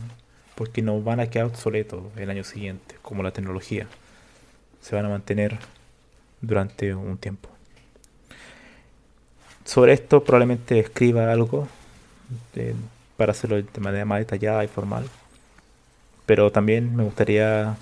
Porque 0.59 0.81
no 0.81 1.01
van 1.01 1.21
a 1.21 1.29
quedar 1.29 1.47
obsoletos 1.47 2.03
el 2.17 2.29
año 2.29 2.43
siguiente, 2.43 2.95
como 3.01 3.23
la 3.23 3.31
tecnología. 3.31 3.87
Se 4.81 4.93
van 4.93 5.05
a 5.05 5.09
mantener 5.09 5.57
durante 6.41 6.93
un 6.93 7.17
tiempo. 7.17 7.47
Sobre 9.63 9.93
esto 9.93 10.21
probablemente 10.21 10.77
escriba 10.77 11.31
algo 11.31 11.69
para 13.15 13.31
hacerlo 13.31 13.55
de 13.55 13.79
manera 13.79 14.03
más 14.03 14.19
detallada 14.19 14.65
y 14.65 14.67
formal. 14.67 15.05
Pero 16.25 16.51
también 16.51 16.93
me 16.93 17.05
gustaría 17.05 17.77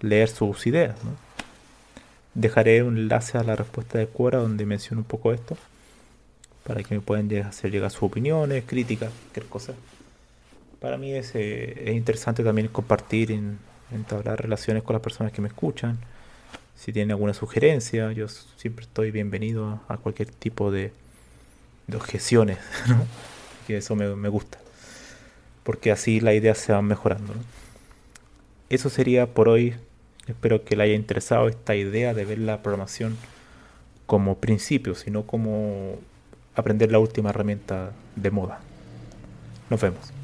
leer 0.00 0.28
sus 0.28 0.66
ideas. 0.66 0.96
Dejaré 2.34 2.82
un 2.82 2.96
enlace 2.96 3.38
a 3.38 3.44
la 3.44 3.54
respuesta 3.54 3.96
de 3.96 4.08
Quora 4.08 4.38
donde 4.38 4.66
menciono 4.66 5.02
un 5.02 5.06
poco 5.06 5.32
esto. 5.32 5.56
Para 6.64 6.82
que 6.82 6.96
me 6.96 7.00
puedan 7.00 7.32
hacer 7.44 7.70
llegar 7.70 7.92
sus 7.92 8.02
opiniones, 8.02 8.64
críticas, 8.66 9.12
cualquier 9.12 9.46
cosa. 9.46 9.74
Para 10.80 10.96
mí 10.96 11.12
es, 11.12 11.34
eh, 11.34 11.90
es 11.90 11.94
interesante 11.94 12.44
también 12.44 12.68
compartir, 12.68 13.32
en, 13.32 13.58
entablar 13.92 14.40
relaciones 14.40 14.82
con 14.82 14.94
las 14.94 15.02
personas 15.02 15.32
que 15.32 15.40
me 15.40 15.48
escuchan. 15.48 15.98
Si 16.76 16.92
tienen 16.92 17.10
alguna 17.10 17.34
sugerencia, 17.34 18.12
yo 18.12 18.28
siempre 18.28 18.84
estoy 18.84 19.10
bienvenido 19.10 19.80
a, 19.88 19.96
cualquier 19.96 20.30
tipo 20.30 20.70
de, 20.70 20.92
objeciones. 21.92 22.58
que 23.66 23.78
eso 23.78 23.96
me, 23.96 24.28
gusta. 24.28 24.58
Porque 25.64 25.90
así 25.90 26.20
las 26.20 26.34
ideas 26.34 26.58
se 26.58 26.72
van 26.72 26.84
mejorando. 26.84 27.34
Eso 28.70 28.90
sería 28.90 29.26
por 29.26 29.48
hoy. 29.48 29.74
Espero 30.26 30.64
que 30.64 30.76
le 30.76 30.84
haya 30.84 30.94
interesado 30.94 31.48
esta 31.48 31.74
idea 31.74 32.14
de 32.14 32.24
ver 32.24 32.38
la 32.38 32.62
programación 32.62 33.16
como 34.06 34.38
principio, 34.38 34.94
sino 34.94 35.26
como 35.26 35.96
aprender 36.54 36.92
la 36.92 36.98
última 36.98 37.30
herramienta 37.30 37.92
de 38.14 38.30
moda. 38.30 38.60
Nos 39.70 39.80
vemos. 39.80 40.17